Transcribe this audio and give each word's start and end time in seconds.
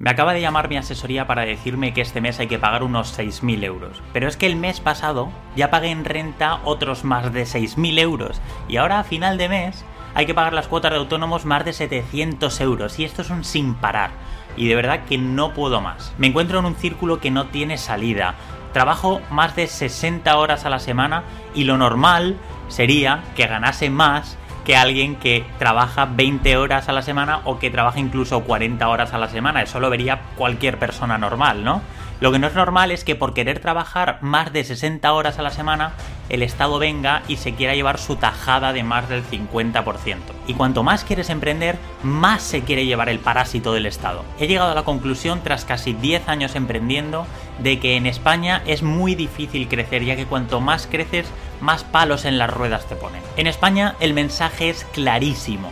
Me 0.00 0.08
acaba 0.08 0.32
de 0.32 0.40
llamar 0.40 0.70
mi 0.70 0.78
asesoría 0.78 1.26
para 1.26 1.44
decirme 1.44 1.92
que 1.92 2.00
este 2.00 2.22
mes 2.22 2.40
hay 2.40 2.46
que 2.46 2.58
pagar 2.58 2.82
unos 2.82 3.18
6.000 3.18 3.64
euros. 3.64 4.02
Pero 4.14 4.28
es 4.28 4.38
que 4.38 4.46
el 4.46 4.56
mes 4.56 4.80
pasado 4.80 5.28
ya 5.56 5.70
pagué 5.70 5.90
en 5.90 6.06
renta 6.06 6.60
otros 6.64 7.04
más 7.04 7.30
de 7.34 7.42
6.000 7.42 7.98
euros. 7.98 8.40
Y 8.66 8.78
ahora 8.78 9.00
a 9.00 9.04
final 9.04 9.36
de 9.36 9.50
mes 9.50 9.84
hay 10.14 10.24
que 10.24 10.32
pagar 10.32 10.54
las 10.54 10.68
cuotas 10.68 10.92
de 10.92 10.96
autónomos 10.96 11.44
más 11.44 11.66
de 11.66 11.74
700 11.74 12.62
euros. 12.62 12.98
Y 12.98 13.04
esto 13.04 13.20
es 13.20 13.28
un 13.28 13.44
sin 13.44 13.74
parar. 13.74 14.12
Y 14.56 14.68
de 14.68 14.74
verdad 14.74 15.04
que 15.04 15.18
no 15.18 15.52
puedo 15.52 15.82
más. 15.82 16.14
Me 16.16 16.28
encuentro 16.28 16.60
en 16.60 16.64
un 16.64 16.76
círculo 16.76 17.20
que 17.20 17.30
no 17.30 17.48
tiene 17.48 17.76
salida. 17.76 18.36
Trabajo 18.72 19.20
más 19.30 19.54
de 19.54 19.66
60 19.66 20.34
horas 20.34 20.64
a 20.64 20.70
la 20.70 20.78
semana 20.78 21.24
y 21.54 21.64
lo 21.64 21.76
normal 21.76 22.38
sería 22.68 23.22
que 23.36 23.46
ganase 23.46 23.90
más 23.90 24.38
que 24.64 24.76
alguien 24.76 25.16
que 25.16 25.44
trabaja 25.58 26.06
20 26.06 26.56
horas 26.56 26.88
a 26.88 26.92
la 26.92 27.02
semana 27.02 27.40
o 27.44 27.58
que 27.58 27.70
trabaja 27.70 27.98
incluso 27.98 28.42
40 28.42 28.88
horas 28.88 29.12
a 29.12 29.18
la 29.18 29.28
semana. 29.28 29.62
Eso 29.62 29.80
lo 29.80 29.90
vería 29.90 30.20
cualquier 30.36 30.78
persona 30.78 31.18
normal, 31.18 31.64
¿no? 31.64 31.82
Lo 32.20 32.30
que 32.30 32.38
no 32.38 32.48
es 32.48 32.54
normal 32.54 32.90
es 32.90 33.02
que 33.02 33.16
por 33.16 33.32
querer 33.32 33.60
trabajar 33.60 34.18
más 34.20 34.52
de 34.52 34.62
60 34.62 35.10
horas 35.10 35.38
a 35.38 35.42
la 35.42 35.50
semana, 35.50 35.94
el 36.28 36.42
Estado 36.42 36.78
venga 36.78 37.22
y 37.28 37.38
se 37.38 37.54
quiera 37.54 37.74
llevar 37.74 37.98
su 37.98 38.16
tajada 38.16 38.74
de 38.74 38.82
más 38.82 39.08
del 39.08 39.24
50%. 39.24 40.18
Y 40.46 40.52
cuanto 40.52 40.82
más 40.82 41.02
quieres 41.02 41.30
emprender, 41.30 41.78
más 42.02 42.42
se 42.42 42.60
quiere 42.60 42.84
llevar 42.84 43.08
el 43.08 43.20
parásito 43.20 43.72
del 43.72 43.86
Estado. 43.86 44.22
He 44.38 44.48
llegado 44.48 44.72
a 44.72 44.74
la 44.74 44.82
conclusión, 44.82 45.40
tras 45.42 45.64
casi 45.64 45.94
10 45.94 46.28
años 46.28 46.56
emprendiendo, 46.56 47.26
de 47.58 47.80
que 47.80 47.96
en 47.96 48.04
España 48.04 48.62
es 48.66 48.82
muy 48.82 49.14
difícil 49.14 49.66
crecer, 49.66 50.04
ya 50.04 50.14
que 50.14 50.26
cuanto 50.26 50.60
más 50.60 50.86
creces, 50.86 51.26
más 51.62 51.84
palos 51.84 52.26
en 52.26 52.36
las 52.36 52.52
ruedas 52.52 52.86
te 52.86 52.96
ponen. 52.96 53.22
En 53.38 53.46
España 53.46 53.96
el 53.98 54.12
mensaje 54.12 54.68
es 54.68 54.84
clarísimo. 54.92 55.70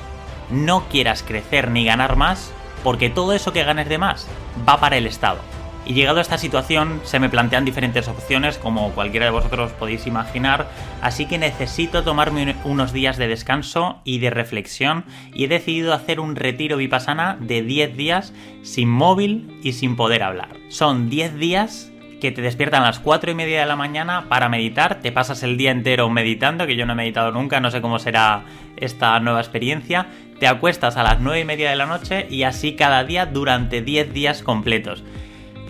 No 0.50 0.88
quieras 0.88 1.22
crecer 1.22 1.70
ni 1.70 1.84
ganar 1.84 2.16
más, 2.16 2.52
porque 2.82 3.10
todo 3.10 3.34
eso 3.34 3.52
que 3.52 3.64
ganes 3.64 3.90
de 3.90 3.98
más 3.98 4.26
va 4.66 4.80
para 4.80 4.96
el 4.96 5.06
Estado. 5.06 5.40
Y 5.88 5.95
llegado 5.95 6.19
a 6.19 6.20
esta 6.20 6.37
situación 6.37 7.01
se 7.05 7.19
me 7.19 7.30
plantean 7.30 7.65
diferentes 7.65 8.09
opciones 8.09 8.58
como 8.58 8.91
cualquiera 8.91 9.25
de 9.25 9.33
vosotros 9.33 9.72
podéis 9.72 10.06
imaginar, 10.06 10.69
así 11.00 11.25
que 11.25 11.39
necesito 11.39 12.05
tomarme 12.05 12.56
unos 12.64 12.92
días 12.92 13.17
de 13.17 13.27
descanso 13.27 14.03
y 14.05 14.19
de 14.19 14.28
reflexión 14.28 15.06
y 15.33 15.45
he 15.45 15.48
decidido 15.48 15.95
hacer 15.95 16.20
un 16.20 16.36
retiro 16.36 16.77
vipassana 16.77 17.39
de 17.41 17.62
10 17.62 17.97
días 17.97 18.34
sin 18.62 18.91
móvil 18.91 19.58
y 19.62 19.72
sin 19.72 19.97
poder 19.97 20.25
hablar. 20.25 20.50
Son 20.69 21.08
10 21.08 21.39
días 21.39 21.91
que 22.20 22.33
te 22.33 22.42
despiertan 22.42 22.83
a 22.83 22.89
las 22.89 22.98
4 22.98 23.30
y 23.30 23.34
media 23.34 23.61
de 23.61 23.67
la 23.67 23.77
mañana 23.77 24.27
para 24.28 24.50
meditar, 24.50 25.00
te 25.00 25.11
pasas 25.11 25.42
el 25.42 25.56
día 25.56 25.70
entero 25.70 26.11
meditando, 26.11 26.67
que 26.67 26.77
yo 26.77 26.84
no 26.84 26.92
he 26.92 26.97
meditado 26.97 27.33
nunca, 27.33 27.61
no 27.61 27.70
sé 27.70 27.80
cómo 27.80 27.98
será 27.98 28.45
esta 28.77 29.19
nueva 29.20 29.41
experiencia, 29.41 30.08
te 30.39 30.48
acuestas 30.48 30.98
a 30.98 31.02
las 31.02 31.20
9 31.20 31.41
y 31.41 31.45
media 31.47 31.70
de 31.70 31.77
la 31.77 31.86
noche 31.86 32.27
y 32.28 32.42
así 32.42 32.75
cada 32.75 33.05
día 33.05 33.25
durante 33.25 33.80
10 33.80 34.12
días 34.12 34.42
completos. 34.42 35.02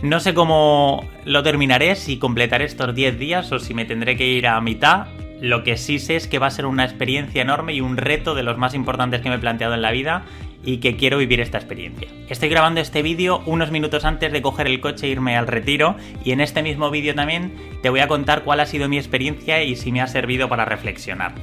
No 0.03 0.21
sé 0.21 0.33
cómo 0.33 1.05
lo 1.25 1.43
terminaré, 1.43 1.97
si 1.97 2.19
completaré 2.19 2.65
estos 2.65 2.95
10 2.95 3.19
días 3.19 3.51
o 3.51 3.59
si 3.59 3.75
me 3.75 3.85
tendré 3.85 4.17
que 4.17 4.29
ir 4.29 4.47
a 4.47 4.61
mitad. 4.61 5.09
Lo 5.41 5.65
que 5.65 5.77
sí 5.77 5.99
sé 5.99 6.17
es 6.17 6.29
que 6.29 6.39
va 6.39 6.47
a 6.47 6.53
ser 6.53 6.67
una 6.67 6.85
experiencia 6.85 7.43
enorme 7.43 7.75
y 7.75 7.81
un 7.81 7.97
reto 7.97 8.35
de 8.35 8.45
los 8.45 8.59
más 8.59 8.75
importantes 8.75 9.21
que 9.21 9.29
me 9.29 9.37
he 9.37 9.41
planteado 9.41 9.75
en 9.75 9.83
la 9.83 9.91
vida 9.91 10.25
y 10.65 10.79
que 10.79 10.97
quiero 10.97 11.19
vivir 11.19 11.41
esta 11.41 11.59
experiencia. 11.59 12.09
Estoy 12.29 12.49
grabando 12.49 12.81
este 12.81 13.03
vídeo 13.03 13.43
unos 13.47 13.71
minutos 13.71 14.05
antes 14.05 14.33
de 14.33 14.43
coger 14.43 14.67
el 14.67 14.81
coche 14.81 15.07
e 15.07 15.11
irme 15.11 15.37
al 15.37 15.47
retiro 15.47 15.97
y 16.25 16.33
en 16.33 16.41
este 16.41 16.63
mismo 16.63 16.91
vídeo 16.91 17.15
también 17.15 17.55
te 17.83 17.91
voy 17.91 18.01
a 18.01 18.09
contar 18.09 18.43
cuál 18.45 18.61
ha 18.61 18.67
sido 18.67 18.89
mi 18.89 18.99
experiencia 18.99 19.63
y 19.63 19.77
si 19.77 19.93
me 19.93 20.01
ha 20.01 20.07
servido 20.07 20.49
para 20.49 20.65
reflexionar. 20.65 21.35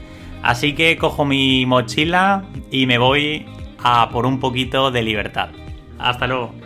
Así 0.44 0.74
que 0.74 0.98
cojo 0.98 1.26
mi 1.26 1.66
mochila 1.66 2.46
y 2.72 2.86
me 2.86 2.98
voy 2.98 3.46
a 3.80 4.10
por 4.10 4.26
un 4.26 4.40
poquito 4.40 4.92
de 4.92 5.04
libertad. 5.04 5.50
Hasta 5.98 6.28
luego. 6.28 6.65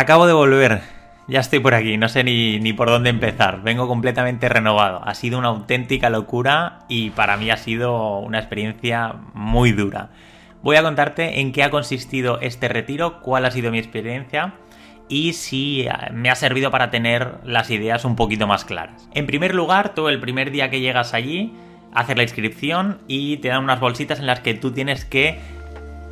Acabo 0.00 0.26
de 0.26 0.32
volver. 0.32 0.80
Ya 1.28 1.40
estoy 1.40 1.58
por 1.58 1.74
aquí, 1.74 1.98
no 1.98 2.08
sé 2.08 2.24
ni, 2.24 2.72
por 2.72 2.88
dónde 2.88 3.10
empezar. 3.10 3.60
Vengo 3.60 3.86
completamente 3.86 4.48
renovado. 4.48 5.02
Ha 5.04 5.14
sido 5.14 5.38
una 5.38 5.48
auténtica 5.48 6.08
locura 6.08 6.78
y 6.88 7.10
para 7.10 7.36
mí 7.36 7.50
ha 7.50 7.58
sido 7.58 8.16
una 8.20 8.38
experiencia 8.38 9.16
muy 9.34 9.72
dura. 9.72 10.08
Voy 10.62 10.76
a 10.76 10.82
contarte 10.82 11.40
en 11.40 11.52
qué 11.52 11.64
ha 11.64 11.70
consistido 11.70 12.40
este 12.40 12.68
retiro, 12.68 13.20
cuál 13.20 13.44
ha 13.44 13.50
sido 13.50 13.70
mi 13.70 13.78
experiencia 13.78 14.54
y 15.10 15.34
si 15.34 15.82
eh, 15.82 15.92
me 16.14 16.30
ha 16.30 16.34
servido 16.34 16.70
para 16.70 16.90
tener 16.90 17.34
las 17.44 17.70
ideas 17.70 18.06
un 18.06 18.16
poquito 18.16 18.46
más 18.46 18.64
claras. 18.64 19.06
En 19.12 19.26
primer 19.26 19.54
lugar, 19.54 19.94
tú 19.94 20.08
el 20.08 20.18
primer 20.18 20.50
día 20.50 20.70
que 20.70 20.80
llegas 20.80 21.12
allí, 21.12 21.52
haces 21.92 22.16
la 22.16 22.22
inscripción 22.22 23.02
y 23.06 23.36
te 23.36 23.48
dan 23.48 23.64
unas 23.64 23.80
bolsitas 23.80 24.18
en 24.18 24.26
las 24.26 24.40
que 24.40 24.54
tú 24.54 24.72
tienes 24.72 25.04
que 25.04 25.59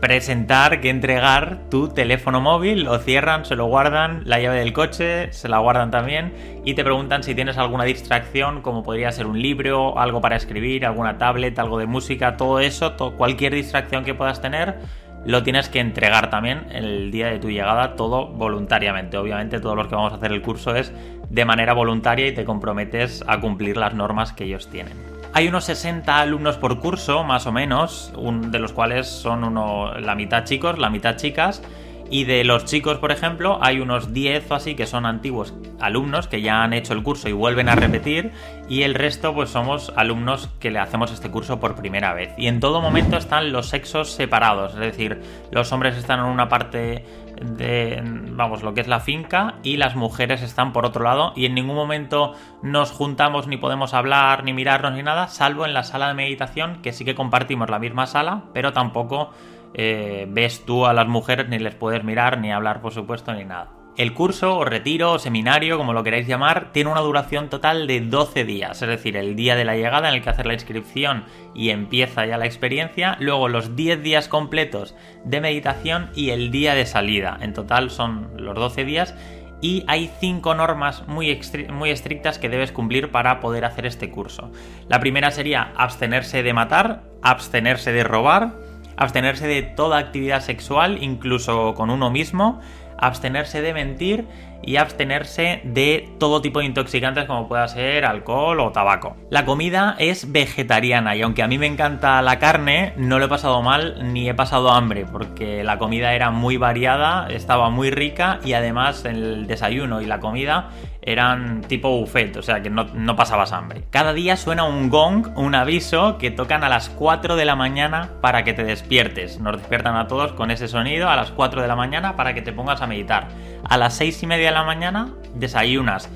presentar 0.00 0.80
que 0.80 0.90
entregar 0.90 1.58
tu 1.70 1.88
teléfono 1.88 2.40
móvil, 2.40 2.84
lo 2.84 2.98
cierran, 2.98 3.44
se 3.44 3.56
lo 3.56 3.66
guardan, 3.66 4.22
la 4.24 4.38
llave 4.38 4.60
del 4.60 4.72
coche, 4.72 5.32
se 5.32 5.48
la 5.48 5.58
guardan 5.58 5.90
también 5.90 6.32
y 6.64 6.74
te 6.74 6.84
preguntan 6.84 7.22
si 7.22 7.34
tienes 7.34 7.58
alguna 7.58 7.84
distracción 7.84 8.62
como 8.62 8.84
podría 8.84 9.10
ser 9.10 9.26
un 9.26 9.40
libro, 9.40 9.98
algo 9.98 10.20
para 10.20 10.36
escribir, 10.36 10.86
alguna 10.86 11.18
tablet, 11.18 11.58
algo 11.58 11.78
de 11.78 11.86
música, 11.86 12.36
todo 12.36 12.60
eso, 12.60 12.96
cualquier 13.16 13.54
distracción 13.54 14.04
que 14.04 14.14
puedas 14.14 14.40
tener, 14.40 14.76
lo 15.24 15.42
tienes 15.42 15.68
que 15.68 15.80
entregar 15.80 16.30
también 16.30 16.66
el 16.70 17.10
día 17.10 17.26
de 17.26 17.38
tu 17.38 17.50
llegada, 17.50 17.96
todo 17.96 18.28
voluntariamente. 18.28 19.18
Obviamente 19.18 19.60
todos 19.60 19.76
los 19.76 19.88
que 19.88 19.96
vamos 19.96 20.12
a 20.12 20.16
hacer 20.16 20.32
el 20.32 20.42
curso 20.42 20.76
es 20.76 20.92
de 21.28 21.44
manera 21.44 21.74
voluntaria 21.74 22.28
y 22.28 22.32
te 22.32 22.44
comprometes 22.44 23.24
a 23.26 23.40
cumplir 23.40 23.76
las 23.76 23.94
normas 23.94 24.32
que 24.32 24.44
ellos 24.44 24.68
tienen. 24.68 25.17
Hay 25.34 25.46
unos 25.46 25.64
60 25.64 26.18
alumnos 26.18 26.56
por 26.56 26.80
curso, 26.80 27.22
más 27.22 27.46
o 27.46 27.52
menos, 27.52 28.12
de 28.16 28.58
los 28.58 28.72
cuales 28.72 29.06
son 29.06 29.44
uno, 29.44 29.92
la 29.98 30.14
mitad 30.14 30.44
chicos, 30.44 30.78
la 30.78 30.90
mitad 30.90 31.16
chicas. 31.16 31.62
Y 32.10 32.24
de 32.24 32.42
los 32.42 32.64
chicos, 32.64 32.96
por 32.98 33.12
ejemplo, 33.12 33.58
hay 33.60 33.80
unos 33.80 34.14
10 34.14 34.50
o 34.50 34.54
así 34.54 34.74
que 34.74 34.86
son 34.86 35.04
antiguos 35.04 35.52
alumnos 35.78 36.26
que 36.26 36.40
ya 36.40 36.64
han 36.64 36.72
hecho 36.72 36.94
el 36.94 37.02
curso 37.02 37.28
y 37.28 37.32
vuelven 37.32 37.68
a 37.68 37.74
repetir. 37.74 38.32
Y 38.68 38.82
el 38.82 38.94
resto, 38.94 39.34
pues 39.34 39.50
somos 39.50 39.92
alumnos 39.94 40.48
que 40.58 40.70
le 40.70 40.78
hacemos 40.78 41.12
este 41.12 41.30
curso 41.30 41.60
por 41.60 41.74
primera 41.76 42.14
vez. 42.14 42.30
Y 42.38 42.46
en 42.46 42.60
todo 42.60 42.80
momento 42.80 43.18
están 43.18 43.52
los 43.52 43.68
sexos 43.68 44.10
separados. 44.10 44.72
Es 44.72 44.80
decir, 44.80 45.20
los 45.50 45.70
hombres 45.72 45.96
están 45.98 46.20
en 46.20 46.26
una 46.26 46.48
parte 46.48 47.04
de, 47.42 48.00
vamos, 48.04 48.62
lo 48.62 48.74
que 48.74 48.80
es 48.80 48.88
la 48.88 49.00
finca 49.00 49.56
y 49.62 49.76
las 49.76 49.96
mujeres 49.96 50.42
están 50.42 50.72
por 50.72 50.86
otro 50.86 51.04
lado 51.04 51.32
y 51.36 51.46
en 51.46 51.54
ningún 51.54 51.76
momento 51.76 52.34
nos 52.62 52.90
juntamos 52.90 53.46
ni 53.46 53.56
podemos 53.56 53.94
hablar 53.94 54.44
ni 54.44 54.52
mirarnos 54.52 54.92
ni 54.92 55.02
nada, 55.02 55.28
salvo 55.28 55.64
en 55.64 55.74
la 55.74 55.84
sala 55.84 56.08
de 56.08 56.14
meditación 56.14 56.82
que 56.82 56.92
sí 56.92 57.04
que 57.04 57.14
compartimos 57.14 57.70
la 57.70 57.78
misma 57.78 58.06
sala, 58.06 58.44
pero 58.52 58.72
tampoco 58.72 59.30
eh, 59.74 60.26
ves 60.28 60.64
tú 60.64 60.86
a 60.86 60.92
las 60.92 61.08
mujeres 61.08 61.48
ni 61.48 61.58
les 61.58 61.74
puedes 61.74 62.04
mirar 62.04 62.38
ni 62.38 62.52
hablar 62.52 62.80
por 62.80 62.92
supuesto 62.92 63.32
ni 63.32 63.44
nada. 63.44 63.77
El 63.98 64.14
curso 64.14 64.56
o 64.56 64.64
retiro 64.64 65.10
o 65.10 65.18
seminario, 65.18 65.76
como 65.76 65.92
lo 65.92 66.04
queráis 66.04 66.28
llamar, 66.28 66.70
tiene 66.72 66.88
una 66.88 67.00
duración 67.00 67.48
total 67.48 67.88
de 67.88 68.00
12 68.00 68.44
días, 68.44 68.80
es 68.80 68.88
decir, 68.88 69.16
el 69.16 69.34
día 69.34 69.56
de 69.56 69.64
la 69.64 69.74
llegada 69.74 70.08
en 70.08 70.14
el 70.14 70.22
que 70.22 70.30
hacer 70.30 70.46
la 70.46 70.54
inscripción 70.54 71.24
y 71.52 71.70
empieza 71.70 72.24
ya 72.24 72.38
la 72.38 72.46
experiencia, 72.46 73.16
luego 73.18 73.48
los 73.48 73.74
10 73.74 74.00
días 74.04 74.28
completos 74.28 74.94
de 75.24 75.40
meditación 75.40 76.10
y 76.14 76.30
el 76.30 76.52
día 76.52 76.76
de 76.76 76.86
salida. 76.86 77.38
En 77.40 77.54
total 77.54 77.90
son 77.90 78.30
los 78.36 78.54
12 78.54 78.84
días 78.84 79.16
y 79.60 79.82
hay 79.88 80.08
5 80.20 80.54
normas 80.54 81.08
muy, 81.08 81.36
muy 81.72 81.90
estrictas 81.90 82.38
que 82.38 82.48
debes 82.48 82.70
cumplir 82.70 83.10
para 83.10 83.40
poder 83.40 83.64
hacer 83.64 83.84
este 83.84 84.12
curso. 84.12 84.52
La 84.88 85.00
primera 85.00 85.32
sería 85.32 85.72
abstenerse 85.76 86.44
de 86.44 86.52
matar, 86.52 87.02
abstenerse 87.20 87.90
de 87.90 88.04
robar, 88.04 88.54
abstenerse 88.96 89.48
de 89.48 89.62
toda 89.62 89.98
actividad 89.98 90.40
sexual, 90.40 91.02
incluso 91.02 91.74
con 91.74 91.90
uno 91.90 92.12
mismo, 92.12 92.60
abstenerse 92.98 93.62
de 93.62 93.72
mentir 93.74 94.26
y 94.62 94.76
abstenerse 94.76 95.60
de 95.64 96.08
todo 96.18 96.42
tipo 96.42 96.58
de 96.58 96.66
intoxicantes 96.66 97.26
como 97.26 97.48
pueda 97.48 97.66
ser 97.68 98.04
alcohol 98.04 98.60
o 98.60 98.72
tabaco. 98.72 99.16
La 99.30 99.44
comida 99.44 99.96
es 99.98 100.32
vegetariana 100.32 101.16
y 101.16 101.22
aunque 101.22 101.42
a 101.42 101.48
mí 101.48 101.58
me 101.58 101.66
encanta 101.66 102.20
la 102.22 102.38
carne, 102.38 102.92
no 102.96 103.18
lo 103.18 103.26
he 103.26 103.28
pasado 103.28 103.62
mal 103.62 104.12
ni 104.12 104.28
he 104.28 104.34
pasado 104.34 104.70
hambre 104.70 105.06
porque 105.10 105.62
la 105.64 105.78
comida 105.78 106.12
era 106.14 106.30
muy 106.30 106.56
variada, 106.56 107.28
estaba 107.30 107.70
muy 107.70 107.90
rica 107.90 108.40
y 108.44 108.54
además 108.54 109.04
el 109.04 109.46
desayuno 109.46 110.00
y 110.00 110.06
la 110.06 110.20
comida 110.20 110.70
eran 111.12 111.62
tipo 111.62 111.88
buffet, 111.90 112.36
o 112.36 112.42
sea 112.42 112.62
que 112.62 112.70
no, 112.70 112.84
no, 112.84 113.16
pasabas 113.16 113.52
hambre. 113.52 113.84
Cada 113.90 114.12
día 114.12 114.36
suena 114.36 114.64
un 114.64 114.90
gong, 114.90 115.28
un 115.36 115.54
aviso 115.54 116.18
que 116.18 116.30
tocan 116.30 116.64
a 116.64 116.68
las 116.68 116.88
4 116.90 117.36
de 117.36 117.44
la 117.44 117.56
mañana 117.56 118.10
para 118.20 118.44
que 118.44 118.52
te 118.52 118.64
despiertes. 118.64 119.40
Nos 119.40 119.58
despiertan 119.58 119.96
a 119.96 120.06
todos 120.06 120.32
con 120.32 120.50
ese 120.50 120.68
sonido 120.68 121.08
a 121.08 121.16
las 121.16 121.30
4 121.30 121.62
de 121.62 121.68
la 121.68 121.76
mañana 121.76 122.16
para 122.16 122.34
que 122.34 122.42
te 122.42 122.52
pongas 122.52 122.82
a 122.82 122.86
meditar. 122.86 123.28
A 123.68 123.78
las 123.78 123.94
6 123.94 124.22
y 124.22 124.26
media 124.26 124.46
de 124.46 124.54
la 124.54 124.64
mañana 124.64 125.08
desayunas 125.34 126.10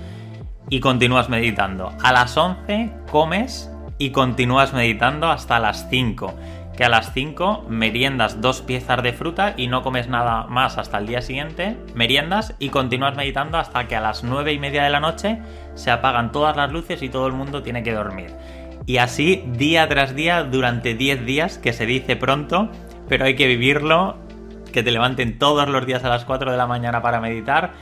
y 0.69 0.81
continúas 0.81 1.29
meditando. 1.29 1.93
A 2.03 2.13
las 2.13 2.37
11 2.37 2.93
comes 3.11 3.71
y 3.99 4.11
continúas 4.11 4.73
meditando 4.73 5.31
hasta 5.31 5.59
las 5.59 5.89
5. 5.89 6.35
Que 6.77 6.85
a 6.85 6.89
las 6.89 7.13
5 7.13 7.67
meriendas 7.69 8.41
dos 8.41 8.63
piezas 8.63 9.03
de 9.03 9.13
fruta 9.13 9.55
y 9.57 9.67
no 9.67 9.83
comes 9.83 10.09
nada 10.09 10.47
más 10.47 10.79
hasta 10.79 10.99
el 10.99 11.07
día 11.07 11.21
siguiente, 11.21 11.77
meriendas 11.95 12.55
y 12.59 12.71
continúas 12.71 13.17
meditando 13.17 13.59
hasta 13.59 13.87
que 13.89 13.97
a 13.97 14.01
las 14.01 14.25
9 14.25 14.53
y 14.53 14.59
media 14.59 14.85
de 14.85 14.91
la 14.91 15.01
noche 15.01 15.39
se 15.75 15.91
apagan 15.91 16.33
todas 16.33 16.57
las 16.57 16.73
luces 16.73 17.03
y 17.03 17.09
todo 17.09 17.27
el 17.27 17.35
mundo 17.35 17.63
tiene 17.63 17.83
que 17.83 17.93
dormir. 17.93 18.35
Y 18.87 18.97
así 18.97 19.45
día 19.47 19.89
tras 19.89 20.15
día 20.15 20.43
durante 20.45 20.95
10 20.95 21.25
días, 21.27 21.59
que 21.59 21.73
se 21.73 21.87
dice 21.87 22.17
pronto, 22.17 22.71
pero 23.09 23.27
hay 23.27 23.37
que 23.37 23.47
vivirlo, 23.47 24.17
que 24.73 24.83
te 24.83 24.91
levanten 24.91 25.39
todos 25.39 25.69
los 25.69 25.87
días 25.87 26.03
a 26.05 26.09
las 26.09 26.25
4 26.25 26.51
de 26.51 26.57
la 26.57 26.67
mañana 26.67 27.03
para 27.03 27.21
meditar. 27.21 27.73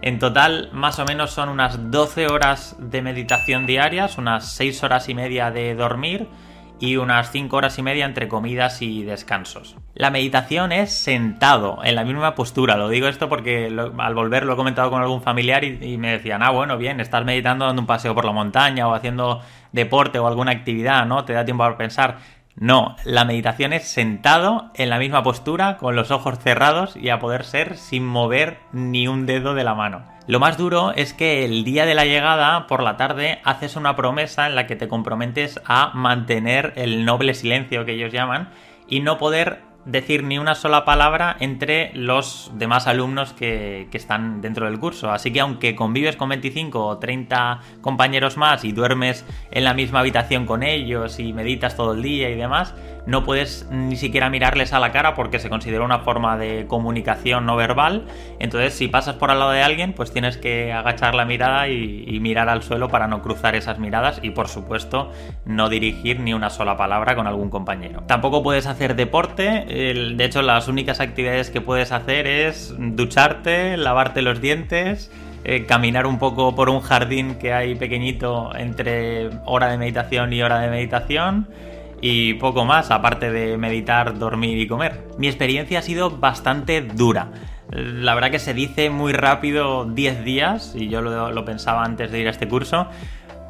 En 0.00 0.18
total, 0.18 0.70
más 0.72 0.98
o 0.98 1.04
menos 1.04 1.32
son 1.32 1.48
unas 1.48 1.90
12 1.90 2.28
horas 2.28 2.76
de 2.78 3.02
meditación 3.02 3.66
diarias, 3.66 4.16
unas 4.16 4.52
6 4.52 4.82
horas 4.84 5.08
y 5.08 5.14
media 5.14 5.50
de 5.50 5.74
dormir 5.74 6.28
y 6.80 6.96
unas 6.96 7.30
5 7.30 7.56
horas 7.56 7.78
y 7.78 7.82
media 7.82 8.04
entre 8.04 8.28
comidas 8.28 8.82
y 8.82 9.02
descansos. 9.02 9.76
La 9.94 10.10
meditación 10.10 10.72
es 10.72 10.92
sentado, 10.92 11.80
en 11.82 11.94
la 11.94 12.04
misma 12.04 12.34
postura. 12.34 12.76
Lo 12.76 12.88
digo 12.88 13.08
esto 13.08 13.28
porque 13.28 13.66
al 13.98 14.14
volver 14.14 14.44
lo 14.44 14.52
he 14.52 14.56
comentado 14.56 14.90
con 14.90 15.02
algún 15.02 15.22
familiar 15.22 15.64
y, 15.64 15.78
y, 15.80 15.98
me 15.98 16.12
decían, 16.12 16.42
ah, 16.42 16.50
bueno, 16.50 16.78
bien, 16.78 17.00
estás 17.00 17.24
meditando 17.24 17.66
dando 17.66 17.82
un 17.82 17.86
paseo 17.86 18.14
por 18.14 18.24
la 18.24 18.32
montaña 18.32 18.86
o 18.86 18.94
haciendo 18.94 19.40
deporte 19.72 20.18
o 20.18 20.26
alguna 20.26 20.52
actividad, 20.52 21.06
¿no? 21.06 21.24
Te 21.24 21.32
da 21.32 21.44
tiempo 21.44 21.64
a 21.64 21.76
pensar. 21.76 22.18
No, 22.60 22.96
la 23.04 23.24
meditación 23.24 23.72
es 23.72 23.84
sentado 23.84 24.70
en 24.74 24.90
la 24.90 24.98
misma 24.98 25.22
postura, 25.22 25.76
con 25.76 25.94
los 25.94 26.10
ojos 26.10 26.40
cerrados 26.40 26.96
y 26.96 27.10
a 27.10 27.20
poder 27.20 27.44
ser 27.44 27.76
sin 27.76 28.04
mover 28.04 28.58
ni 28.72 29.06
un 29.06 29.26
dedo 29.26 29.54
de 29.54 29.62
la 29.62 29.74
mano. 29.74 30.02
Lo 30.26 30.40
más 30.40 30.58
duro 30.58 30.92
es 30.92 31.14
que 31.14 31.44
el 31.44 31.62
día 31.62 31.86
de 31.86 31.94
la 31.94 32.04
llegada, 32.04 32.66
por 32.66 32.82
la 32.82 32.96
tarde, 32.96 33.40
haces 33.44 33.76
una 33.76 33.94
promesa 33.94 34.46
en 34.46 34.56
la 34.56 34.66
que 34.66 34.76
te 34.76 34.88
comprometes 34.88 35.60
a 35.64 35.92
mantener 35.94 36.72
el 36.76 37.04
noble 37.04 37.34
silencio 37.34 37.84
que 37.84 37.92
ellos 37.92 38.12
llaman 38.12 38.50
y 38.88 39.00
no 39.00 39.18
poder 39.18 39.62
decir 39.88 40.22
ni 40.22 40.38
una 40.38 40.54
sola 40.54 40.84
palabra 40.84 41.36
entre 41.40 41.90
los 41.94 42.52
demás 42.54 42.86
alumnos 42.86 43.32
que, 43.32 43.88
están 43.92 44.40
dentro 44.40 44.66
del 44.66 44.78
curso. 44.78 45.10
Así 45.10 45.32
que 45.32 45.40
aunque 45.40 45.74
convives 45.74 46.14
con 46.14 46.28
25 46.28 46.86
o 46.86 46.98
30 46.98 47.60
compañeros 47.80 48.36
más 48.36 48.64
y 48.64 48.70
duermes 48.70 49.24
en 49.50 49.64
la 49.64 49.74
misma 49.74 50.00
habitación 50.00 50.46
con 50.46 50.62
ellos 50.62 51.18
y 51.18 51.32
meditas 51.32 51.74
todo 51.74 51.94
el 51.94 52.02
día 52.02 52.30
y 52.30 52.36
demás, 52.36 52.74
no 53.08 53.24
puedes 53.24 53.66
ni 53.70 53.96
siquiera 53.96 54.28
mirarles 54.28 54.74
a 54.74 54.78
la 54.78 54.92
cara 54.92 55.14
porque 55.14 55.38
se 55.38 55.48
considera 55.48 55.82
una 55.82 56.00
forma 56.00 56.36
de 56.36 56.66
comunicación 56.68 57.46
no 57.46 57.56
verbal. 57.56 58.04
Entonces, 58.38 58.74
si 58.74 58.86
pasas 58.86 59.16
por 59.16 59.30
al 59.30 59.38
lado 59.38 59.50
de 59.52 59.62
alguien, 59.62 59.94
pues 59.94 60.12
tienes 60.12 60.36
que 60.36 60.74
agachar 60.74 61.14
la 61.14 61.24
mirada 61.24 61.68
y, 61.68 62.18
mirar 62.20 62.50
al 62.50 62.62
suelo 62.62 62.88
para 62.88 63.06
no 63.06 63.22
cruzar 63.22 63.54
esas 63.54 63.78
miradas 63.78 64.20
y, 64.22 64.30
por 64.30 64.48
supuesto, 64.48 65.10
no 65.46 65.70
dirigir 65.70 66.20
ni 66.20 66.34
una 66.34 66.50
sola 66.50 66.76
palabra 66.76 67.16
con 67.16 67.26
algún 67.26 67.48
compañero. 67.48 68.02
Tampoco 68.06 68.42
puedes 68.42 68.66
hacer 68.66 68.94
deporte. 68.94 69.64
de 69.64 70.24
hecho, 70.24 70.42
las 70.42 70.68
únicas 70.68 71.00
actividades 71.00 71.48
que 71.48 71.62
puedes 71.62 71.92
hacer 71.92 72.26
es 72.26 72.74
ducharte, 72.76 73.78
lavarte 73.78 74.20
los 74.20 74.42
dientes. 74.42 75.10
Eh, 75.44 75.64
caminar 75.64 76.04
un 76.04 76.18
poco 76.18 76.54
por 76.54 76.68
un 76.68 76.80
jardín 76.80 77.36
que 77.36 77.54
hay 77.54 77.74
pequeñito 77.76 78.50
entre 78.54 79.30
hora 79.46 79.68
de 79.68 79.78
meditación 79.78 80.32
y 80.32 80.42
hora 80.42 80.58
de 80.58 80.68
meditación 80.68 81.46
y 82.00 82.34
poco 82.34 82.64
más, 82.64 82.90
aparte 82.90 83.30
de 83.30 83.56
meditar, 83.56 84.18
dormir 84.18 84.58
y 84.58 84.66
comer. 84.66 85.08
Mi 85.18 85.26
experiencia 85.26 85.80
ha 85.80 85.82
sido 85.82 86.10
bastante 86.10 86.80
dura. 86.80 87.32
La 87.70 88.14
verdad 88.14 88.30
que 88.30 88.38
se 88.38 88.54
dice 88.54 88.88
muy 88.90 89.12
rápido 89.12 89.84
10 89.84 90.24
días, 90.24 90.74
y 90.74 90.88
yo 90.88 91.02
lo, 91.02 91.44
pensaba 91.44 91.84
antes 91.84 92.10
de 92.10 92.20
ir 92.20 92.26
a 92.26 92.30
este 92.30 92.48
curso, 92.48 92.88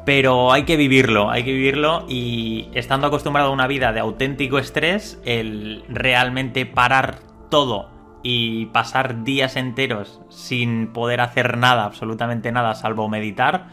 pero 0.05 0.51
hay 0.51 0.63
que 0.63 0.75
vivirlo, 0.75 1.29
hay 1.29 1.43
que 1.43 1.53
vivirlo 1.53 2.05
y 2.09 2.69
estando 2.73 3.07
acostumbrado 3.07 3.49
a 3.49 3.53
una 3.53 3.67
vida 3.67 3.93
de 3.93 3.99
auténtico 3.99 4.57
estrés, 4.57 5.21
el 5.25 5.83
realmente 5.87 6.65
parar 6.65 7.19
todo 7.49 7.89
y 8.23 8.65
pasar 8.67 9.23
días 9.23 9.55
enteros 9.55 10.19
sin 10.29 10.87
poder 10.91 11.21
hacer 11.21 11.57
nada, 11.57 11.85
absolutamente 11.85 12.51
nada, 12.51 12.75
salvo 12.75 13.07
meditar, 13.07 13.67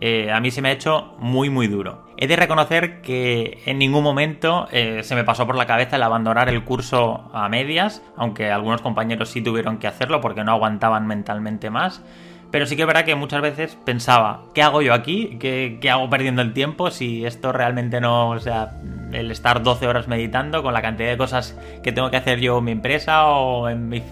eh, 0.00 0.30
a 0.30 0.40
mí 0.40 0.50
se 0.50 0.62
me 0.62 0.68
ha 0.68 0.72
hecho 0.72 1.14
muy 1.18 1.50
muy 1.50 1.68
duro. 1.68 2.04
He 2.18 2.26
de 2.26 2.36
reconocer 2.36 3.00
que 3.00 3.62
en 3.66 3.78
ningún 3.78 4.02
momento 4.02 4.68
eh, 4.72 5.00
se 5.02 5.14
me 5.14 5.24
pasó 5.24 5.46
por 5.46 5.56
la 5.56 5.66
cabeza 5.66 5.96
el 5.96 6.02
abandonar 6.02 6.48
el 6.48 6.64
curso 6.64 7.30
a 7.32 7.48
medias, 7.48 8.02
aunque 8.16 8.50
algunos 8.50 8.82
compañeros 8.82 9.30
sí 9.30 9.42
tuvieron 9.42 9.78
que 9.78 9.86
hacerlo 9.86 10.20
porque 10.20 10.44
no 10.44 10.52
aguantaban 10.52 11.06
mentalmente 11.06 11.70
más. 11.70 12.02
Pero 12.50 12.64
sí 12.64 12.76
que 12.76 12.82
es 12.82 12.86
verdad 12.86 13.04
que 13.04 13.14
muchas 13.16 13.42
veces 13.42 13.76
pensaba, 13.84 14.44
¿qué 14.54 14.62
hago 14.62 14.80
yo 14.80 14.94
aquí? 14.94 15.36
¿Qué, 15.40 15.78
hago 15.90 16.08
perdiendo 16.08 16.42
el 16.42 16.52
tiempo 16.52 16.90
si 16.90 17.26
esto 17.26 17.52
realmente 17.52 18.00
no, 18.00 18.30
o 18.30 18.38
sea, 18.38 18.70
el 19.12 19.30
estar 19.30 19.62
12 19.62 19.86
horas 19.88 20.08
meditando 20.08 20.62
con 20.62 20.72
la 20.72 20.80
cantidad 20.80 21.10
de 21.10 21.16
cosas 21.16 21.58
que 21.82 21.92
tengo 21.92 22.10
que 22.10 22.16
hacer 22.18 22.40
yo 22.40 22.58
en 22.58 22.64
mi 22.64 22.72
empresa 22.72 23.26
o 23.26 23.68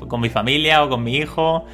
con 0.09 0.21
mi 0.21 0.29
familia 0.29 0.83
o 0.83 0.89
con 0.89 1.05
mi 1.05 1.17
hijo? 1.17 1.65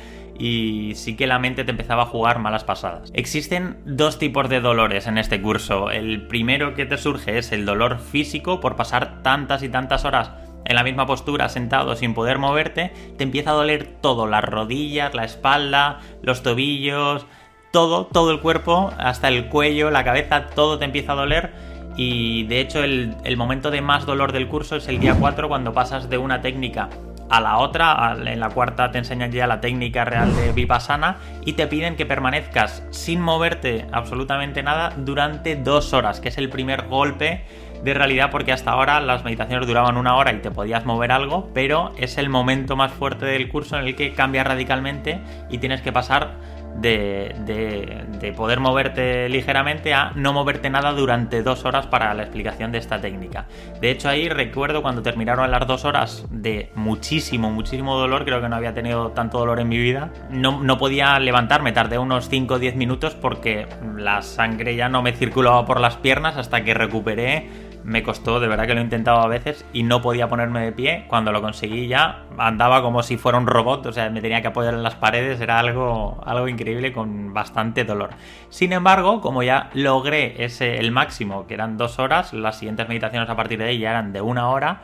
Y 0.41 0.95
sí 0.95 1.17
que 1.17 1.27
la 1.27 1.39
mente 1.39 1.65
te 1.65 1.71
empezaba 1.71 2.05
a 2.05 2.07
jugar 2.07 2.39
malas 2.39 2.65
pasadas. 2.65 3.11
Existen 3.13 3.77
dos 3.85 4.19
tipos 4.19 4.49
de 4.49 4.61
dolores 4.61 5.07
en 5.07 5.19
este 5.19 5.43
curso. 5.43 5.91
El 5.91 6.27
primero 6.27 6.75
que 6.75 6.87
te 6.87 6.97
surge 6.97 7.37
es 7.37 7.53
el 7.53 7.67
dolor 7.67 7.99
físico 7.99 8.59
por 8.59 8.75
pasar 8.75 9.23
tantas 9.23 9.63
y 9.63 9.69
tantas 9.69 10.07
horas 10.07 10.31
en 10.65 10.77
la 10.77 10.83
misma 10.83 11.07
postura, 11.07 11.51
sentado 11.51 11.95
sin 11.95 12.15
poder 12.15 12.39
moverte, 12.39 12.91
te 13.19 13.25
empieza 13.25 13.51
a 13.51 13.55
doler 13.55 13.87
todo, 14.01 14.27
las 14.27 14.43
rodillas, 14.45 15.15
la 15.15 15.25
espalda, 15.25 16.01
los 16.23 16.43
tobillos, 16.43 17.27
todo, 17.71 18.07
todo 18.07 18.31
el 18.31 18.41
cuerpo, 18.41 18.93
hasta 18.97 19.29
el 19.29 19.47
cuello, 19.49 19.91
la 19.91 20.05
cabeza, 20.05 20.47
todo 20.47 20.79
te 20.79 20.87
empieza 20.87 21.13
a 21.13 21.17
doler. 21.17 21.53
Y 21.97 22.45
de 22.45 22.61
hecho 22.61 22.83
el, 22.83 23.15
el 23.25 23.37
momento 23.37 23.71
de 23.71 23.83
más 23.83 24.07
dolor 24.07 24.33
del 24.33 24.49
curso 24.49 24.77
es 24.77 24.89
el 24.89 25.01
día 25.01 25.17
4 25.19 25.49
cuando 25.49 25.75
pasas 25.75 26.09
de 26.09 26.17
una 26.17 26.41
técnica 26.41 26.89
a 27.31 27.41
la 27.41 27.59
otra, 27.59 28.17
en 28.27 28.41
la 28.41 28.51
cuarta 28.51 28.91
te 28.91 28.99
enseñan 28.99 29.31
ya 29.31 29.47
la 29.47 29.61
técnica 29.61 30.05
real 30.05 30.35
de 30.35 30.53
Vipassana 30.53 31.19
y 31.47 31.53
te 31.53 31.69
piden 31.69 31.97
que 31.97 32.05
permanezcas 32.05 32.83
sin 32.91 33.21
moverte 33.21 33.87
absolutamente 33.93 34.63
nada 34.63 34.93
durante 34.97 35.55
dos 35.57 35.93
horas, 35.93 36.21
que 36.21 36.29
es 36.29 36.39
el 36.39 36.51
primer 36.51 36.89
golpe 36.89 37.45
de 37.85 37.95
realidad 37.95 38.31
porque 38.31 38.53
hasta 38.53 38.73
ahora 38.73 39.01
las 39.01 39.25
meditaciones 39.25 39.67
duraban 39.67 39.97
una 39.97 40.17
hora 40.17 40.33
y 40.33 40.39
te 40.39 40.51
podías 40.51 40.85
mover 40.85 41.13
algo, 41.13 41.51
pero 41.55 41.93
es 41.97 42.19
el 42.19 42.29
momento 42.29 42.77
más 42.77 42.93
fuerte 42.93 43.25
del 43.25 43.49
curso 43.49 43.79
en 43.79 43.87
el 43.87 43.97
que 43.97 44.13
cambia 44.13 44.45
radicalmente 44.45 45.21
y 45.49 45.59
tienes 45.59 45.81
que 45.81 45.93
pasar 45.93 46.35
de, 46.77 48.35
poder 48.37 48.61
moverte 48.61 49.29
ligeramente 49.29 49.93
a 49.93 50.13
no 50.15 50.33
moverte 50.33 50.71
nada 50.71 50.93
durante 50.93 51.43
dos 51.43 51.65
horas 51.65 51.87
para 51.87 52.15
la 52.15 52.23
explicación 52.23 52.73
de 52.73 52.79
esta 52.79 53.01
técnica. 53.01 53.47
De 53.81 53.91
hecho, 53.91 54.09
ahí 54.09 54.29
recuerdo 54.29 54.83
cuando 54.83 55.03
terminaron 55.03 55.51
las 55.51 55.67
dos 55.67 55.85
horas 55.85 56.25
de 56.31 56.71
muchísimo, 56.75 57.51
muchísimo 57.51 57.97
dolor, 57.97 58.25
creo 58.25 58.41
que 58.41 58.49
no 58.49 58.57
había 58.57 58.75
tenido 58.75 59.11
tanto 59.11 59.39
dolor 59.39 59.61
en 59.61 59.69
mi 59.69 59.79
vida, 59.79 60.11
no, 60.31 60.63
no 60.63 60.79
podía 60.79 61.19
levantarme, 61.19 61.73
tardé 61.73 61.99
unos 61.99 62.29
5 62.29 62.55
o 62.55 62.59
10 62.59 62.77
minutos 62.77 63.15
porque 63.15 63.67
la 63.97 64.23
sangre 64.23 64.77
ya 64.77 64.89
no 64.89 65.03
me 65.03 65.13
circulaba 65.13 65.65
por 65.67 65.81
las 65.81 65.97
piernas 65.97 66.37
hasta 66.37 66.65
que 66.65 66.75
recuperé 66.75 67.70
me 67.85 68.03
costó, 68.03 68.41
de 68.41 68.49
verdad 68.49 68.67
que 68.67 68.75
lo 68.75 68.81
he 68.81 68.85
intentado 68.85 69.21
a 69.21 69.29
veces 69.29 69.65
y 69.73 69.83
no 69.83 70.03
podía 70.03 70.29
ponerme 70.29 70.65
de 70.65 70.73
pie. 70.73 71.05
Cuando 71.09 71.33
lo 71.33 71.41
conseguí 71.41 71.89
ya 71.89 72.25
andaba 72.39 72.83
como 72.83 73.03
si 73.03 73.17
fuera 73.17 73.39
un 73.39 73.47
robot, 73.47 73.87
o 73.87 73.93
sea, 73.93 74.11
me 74.11 74.21
tenía 74.21 74.43
que 74.43 74.49
apoyar 74.49 74.75
en 74.75 74.83
las 74.83 74.95
paredes, 74.95 75.41
era 75.41 75.59
algo, 75.59 76.21
algo 76.25 76.49
increíble 76.49 76.93
con 76.93 77.33
bastante 77.33 77.85
dolor. 77.85 78.11
Sin 78.49 78.73
embargo, 78.73 79.21
como 79.21 79.43
ya 79.43 79.71
logré 79.75 80.45
ese, 80.45 80.79
el 80.79 80.93
máximo, 80.93 81.47
que 81.47 81.55
eran 81.55 81.77
dos 81.77 81.99
horas, 81.99 82.33
las 82.33 82.59
siguientes 82.59 82.89
meditaciones 82.89 83.29
a 83.29 83.37
partir 83.37 83.59
de 83.59 83.67
ahí 83.67 83.79
ya 83.79 83.91
eran 83.91 84.13
de 84.13 84.21
una 84.21 84.49
hora, 84.49 84.81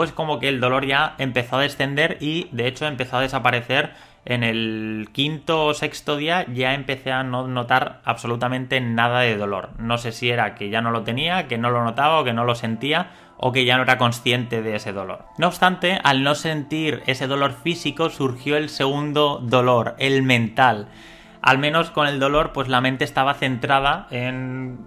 pues 0.00 0.12
como 0.12 0.38
que 0.38 0.48
el 0.48 0.60
dolor 0.60 0.86
ya 0.86 1.14
empezó 1.18 1.56
a 1.56 1.60
descender 1.60 2.16
y 2.20 2.48
de 2.52 2.66
hecho 2.66 2.86
empezó 2.86 3.18
a 3.18 3.20
desaparecer 3.20 3.92
en 4.24 4.42
el 4.42 5.10
quinto 5.12 5.66
o 5.66 5.74
sexto 5.74 6.16
día 6.16 6.46
ya 6.50 6.72
empecé 6.72 7.12
a 7.12 7.22
no 7.22 7.46
notar 7.46 8.00
absolutamente 8.06 8.80
nada 8.80 9.20
de 9.20 9.36
dolor. 9.36 9.72
No 9.78 9.98
sé 9.98 10.12
si 10.12 10.30
era 10.30 10.54
que 10.54 10.70
ya 10.70 10.80
no 10.80 10.90
lo 10.90 11.02
tenía, 11.02 11.48
que 11.48 11.58
no 11.58 11.68
lo 11.68 11.84
notaba 11.84 12.18
o 12.18 12.24
que 12.24 12.32
no 12.32 12.46
lo 12.46 12.54
sentía 12.54 13.10
o 13.36 13.52
que 13.52 13.66
ya 13.66 13.76
no 13.76 13.82
era 13.82 13.98
consciente 13.98 14.62
de 14.62 14.76
ese 14.76 14.94
dolor. 14.94 15.26
No 15.36 15.48
obstante, 15.48 16.00
al 16.02 16.22
no 16.22 16.34
sentir 16.34 17.02
ese 17.04 17.26
dolor 17.26 17.52
físico 17.52 18.08
surgió 18.08 18.56
el 18.56 18.70
segundo 18.70 19.38
dolor, 19.42 19.96
el 19.98 20.22
mental. 20.22 20.88
Al 21.42 21.58
menos 21.58 21.90
con 21.90 22.06
el 22.06 22.20
dolor, 22.20 22.52
pues 22.54 22.68
la 22.68 22.80
mente 22.80 23.04
estaba 23.04 23.34
centrada 23.34 24.06
en 24.10 24.78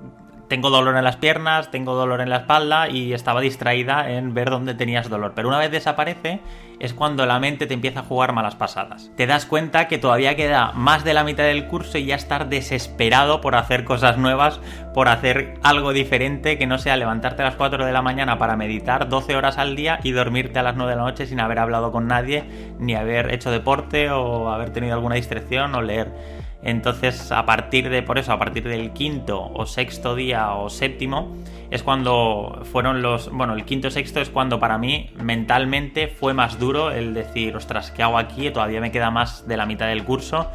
tengo 0.53 0.69
dolor 0.69 0.95
en 0.95 1.03
las 1.03 1.15
piernas, 1.17 1.71
tengo 1.71 1.95
dolor 1.95 2.21
en 2.21 2.29
la 2.29 2.37
espalda 2.37 2.87
y 2.87 3.13
estaba 3.13 3.41
distraída 3.41 4.11
en 4.11 4.35
ver 4.35 4.51
dónde 4.51 4.75
tenías 4.75 5.09
dolor. 5.09 5.31
Pero 5.35 5.47
una 5.47 5.57
vez 5.57 5.71
desaparece 5.71 6.41
es 6.79 6.93
cuando 6.93 7.25
la 7.25 7.39
mente 7.39 7.65
te 7.65 7.73
empieza 7.73 8.01
a 8.01 8.03
jugar 8.03 8.33
malas 8.33 8.53
pasadas. 8.53 9.09
Te 9.17 9.25
das 9.25 9.47
cuenta 9.47 9.87
que 9.87 9.97
todavía 9.97 10.35
queda 10.35 10.71
más 10.73 11.03
de 11.03 11.15
la 11.15 11.23
mitad 11.23 11.45
del 11.45 11.65
curso 11.65 11.97
y 11.97 12.05
ya 12.05 12.13
estar 12.13 12.49
desesperado 12.49 13.41
por 13.41 13.55
hacer 13.55 13.83
cosas 13.83 14.19
nuevas, 14.19 14.59
por 14.93 15.07
hacer 15.07 15.55
algo 15.63 15.91
diferente 15.91 16.59
que 16.59 16.67
no 16.67 16.77
sea 16.77 16.97
levantarte 16.97 17.41
a 17.41 17.45
las 17.45 17.55
4 17.55 17.83
de 17.83 17.91
la 17.91 18.03
mañana 18.03 18.37
para 18.37 18.55
meditar 18.55 19.09
12 19.09 19.35
horas 19.35 19.57
al 19.57 19.75
día 19.75 20.01
y 20.03 20.11
dormirte 20.11 20.59
a 20.59 20.63
las 20.63 20.75
9 20.75 20.91
de 20.91 20.97
la 20.97 21.03
noche 21.03 21.25
sin 21.25 21.39
haber 21.39 21.57
hablado 21.57 21.91
con 21.91 22.05
nadie, 22.05 22.43
ni 22.77 22.93
haber 22.93 23.33
hecho 23.33 23.49
deporte 23.49 24.11
o 24.11 24.51
haber 24.51 24.69
tenido 24.69 24.93
alguna 24.93 25.15
distracción 25.15 25.73
o 25.73 25.81
leer. 25.81 26.42
Entonces, 26.63 27.31
a 27.31 27.45
partir 27.45 27.89
de, 27.89 28.03
por 28.03 28.17
eso, 28.17 28.31
a 28.31 28.39
partir 28.39 28.67
del 28.67 28.91
quinto 28.91 29.51
o 29.53 29.65
sexto 29.65 30.15
día 30.15 30.53
o 30.53 30.69
séptimo, 30.69 31.35
es 31.69 31.83
cuando 31.83 32.61
fueron 32.71 33.01
los, 33.01 33.29
bueno, 33.31 33.53
el 33.53 33.65
quinto 33.65 33.91
sexto 33.91 34.21
es 34.21 34.29
cuando 34.29 34.59
para 34.59 34.77
mí 34.77 35.09
mentalmente 35.21 36.07
fue 36.07 36.33
más 36.33 36.59
duro 36.59 36.91
el 36.91 37.13
decir, 37.13 37.55
ostras, 37.55 37.91
¿qué 37.91 38.03
hago 38.03 38.17
aquí? 38.17 38.49
Todavía 38.51 38.79
me 38.79 38.91
queda 38.91 39.11
más 39.11 39.47
de 39.47 39.57
la 39.57 39.65
mitad 39.65 39.87
del 39.87 40.03
curso 40.03 40.49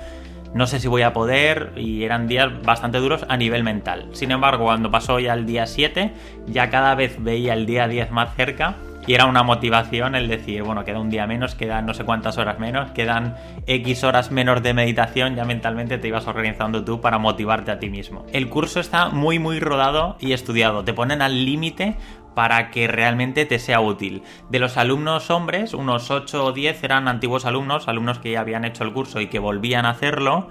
no 0.55 0.67
sé 0.67 0.81
si 0.81 0.89
voy 0.89 1.03
a 1.03 1.13
poder 1.13 1.73
y 1.77 2.05
eran 2.05 2.27
días 2.27 2.51
bastante 2.63 2.99
duros 2.99 3.25
a 3.29 3.37
nivel 3.37 3.65
mental. 3.65 4.09
Sin 4.13 4.31
embargo, 4.31 4.65
cuando 4.65 4.91
pasó 4.91 5.19
ya 5.21 5.35
el 5.35 5.47
día 5.47 5.67
7, 5.67 6.13
ya 6.47 6.71
cada 6.71 6.95
vez 6.95 7.23
veía 7.23 7.53
el 7.55 7.67
día 7.67 7.87
10 7.87 8.11
más 8.11 8.35
cerca 8.35 8.77
y 9.09 9.15
era 9.15 9.25
una 9.25 9.43
motivación 9.43 10.15
el 10.15 10.29
decir, 10.29 10.63
bueno, 10.63 10.85
queda 10.85 11.01
un 11.01 11.09
día 11.09 11.27
menos, 11.27 11.55
quedan 11.55 11.87
no 11.87 11.95
sé 11.95 12.05
cuántas 12.05 12.37
horas 12.37 12.59
menos, 12.59 12.91
quedan 12.91 13.37
X 13.67 14.05
horas 14.05 14.31
menos 14.31 14.63
de 14.63 14.75
meditación, 14.75 15.35
ya 15.35 15.47
mentalmente 15.47 15.97
te 15.97 16.09
ibas 16.09 16.27
organizando 16.27 16.85
tú 16.85 17.01
para 17.01 17.17
motivarte 17.17 17.71
a 17.71 17.79
ti 17.79 17.89
mismo. 17.89 18.27
El 18.35 18.51
curso 18.51 18.81
está 18.81 19.09
muy 19.09 19.39
muy 19.39 19.61
rodado 19.61 20.19
y 20.21 20.33
estudiado, 20.33 20.85
te 20.85 20.93
ponen 20.93 21.23
al 21.23 21.47
límite 21.47 21.97
para 22.35 22.71
que 22.71 22.87
realmente 22.87 23.47
te 23.47 23.59
sea 23.59 23.81
útil. 23.81 24.25
De 24.51 24.59
los 24.59 24.77
alumnos 24.77 25.31
hombres, 25.31 25.73
unos 25.73 26.11
8 26.11 26.45
o 26.45 26.53
10 26.53 26.85
eran 26.85 27.09
antiguos 27.09 27.47
alumnos, 27.47 27.89
alumnos 27.89 28.19
que 28.19 28.33
ya 28.33 28.41
habían 28.41 28.67
hecho 28.67 28.85
el 28.85 28.93
curso 28.93 29.23
y 29.23 29.29
que 29.29 29.39
volvían 29.39 29.87
a 29.87 29.91
hacerlo. 29.91 30.51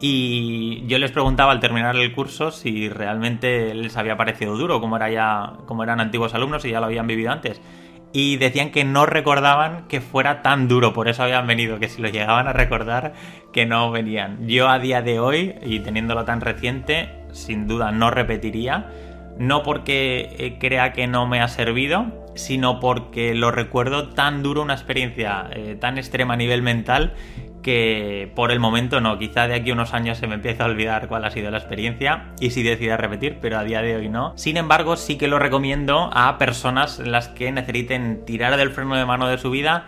Y 0.00 0.86
yo 0.86 0.98
les 0.98 1.10
preguntaba 1.10 1.52
al 1.52 1.60
terminar 1.60 1.94
el 1.94 2.14
curso 2.14 2.52
si 2.52 2.88
realmente 2.88 3.74
les 3.74 3.96
había 3.98 4.16
parecido 4.16 4.56
duro, 4.56 4.80
como, 4.80 4.96
era 4.96 5.10
ya, 5.10 5.52
como 5.66 5.82
eran 5.82 6.00
antiguos 6.00 6.32
alumnos 6.32 6.64
y 6.64 6.70
ya 6.70 6.80
lo 6.80 6.86
habían 6.86 7.06
vivido 7.06 7.32
antes. 7.32 7.60
Y 8.12 8.36
decían 8.36 8.70
que 8.70 8.84
no 8.84 9.04
recordaban 9.06 9.86
que 9.88 10.00
fuera 10.00 10.42
tan 10.42 10.66
duro, 10.66 10.92
por 10.92 11.08
eso 11.08 11.22
habían 11.22 11.46
venido, 11.46 11.78
que 11.78 11.88
si 11.88 12.00
lo 12.00 12.08
llegaban 12.08 12.48
a 12.48 12.52
recordar, 12.52 13.12
que 13.52 13.66
no 13.66 13.90
venían. 13.90 14.48
Yo 14.48 14.68
a 14.68 14.78
día 14.78 15.02
de 15.02 15.20
hoy, 15.20 15.56
y 15.62 15.80
teniéndolo 15.80 16.24
tan 16.24 16.40
reciente, 16.40 17.10
sin 17.32 17.66
duda 17.66 17.92
no 17.92 18.10
repetiría 18.10 18.86
no 19.38 19.62
porque 19.62 20.34
eh, 20.38 20.56
crea 20.58 20.92
que 20.92 21.06
no 21.06 21.26
me 21.26 21.40
ha 21.40 21.48
servido, 21.48 22.06
sino 22.34 22.80
porque 22.80 23.34
lo 23.34 23.50
recuerdo 23.50 24.10
tan 24.10 24.42
duro, 24.42 24.62
una 24.62 24.74
experiencia 24.74 25.48
eh, 25.52 25.76
tan 25.80 25.96
extrema 25.96 26.34
a 26.34 26.36
nivel 26.36 26.60
mental, 26.62 27.14
que 27.62 28.30
por 28.34 28.50
el 28.50 28.60
momento 28.60 29.00
no. 29.00 29.18
Quizá 29.18 29.48
de 29.48 29.54
aquí 29.54 29.70
a 29.70 29.74
unos 29.74 29.94
años 29.94 30.18
se 30.18 30.26
me 30.26 30.34
empieza 30.34 30.64
a 30.64 30.66
olvidar 30.66 31.08
cuál 31.08 31.24
ha 31.24 31.30
sido 31.30 31.50
la 31.50 31.58
experiencia 31.58 32.32
y 32.40 32.50
si 32.50 32.62
decida 32.62 32.96
repetir, 32.96 33.38
pero 33.40 33.58
a 33.58 33.64
día 33.64 33.82
de 33.82 33.96
hoy 33.96 34.08
no. 34.08 34.32
Sin 34.36 34.56
embargo, 34.56 34.96
sí 34.96 35.16
que 35.16 35.28
lo 35.28 35.38
recomiendo 35.38 36.10
a 36.12 36.38
personas 36.38 36.98
las 36.98 37.28
que 37.28 37.52
necesiten 37.52 38.24
tirar 38.24 38.56
del 38.56 38.70
freno 38.70 38.96
de 38.96 39.06
mano 39.06 39.28
de 39.28 39.38
su 39.38 39.50
vida, 39.50 39.86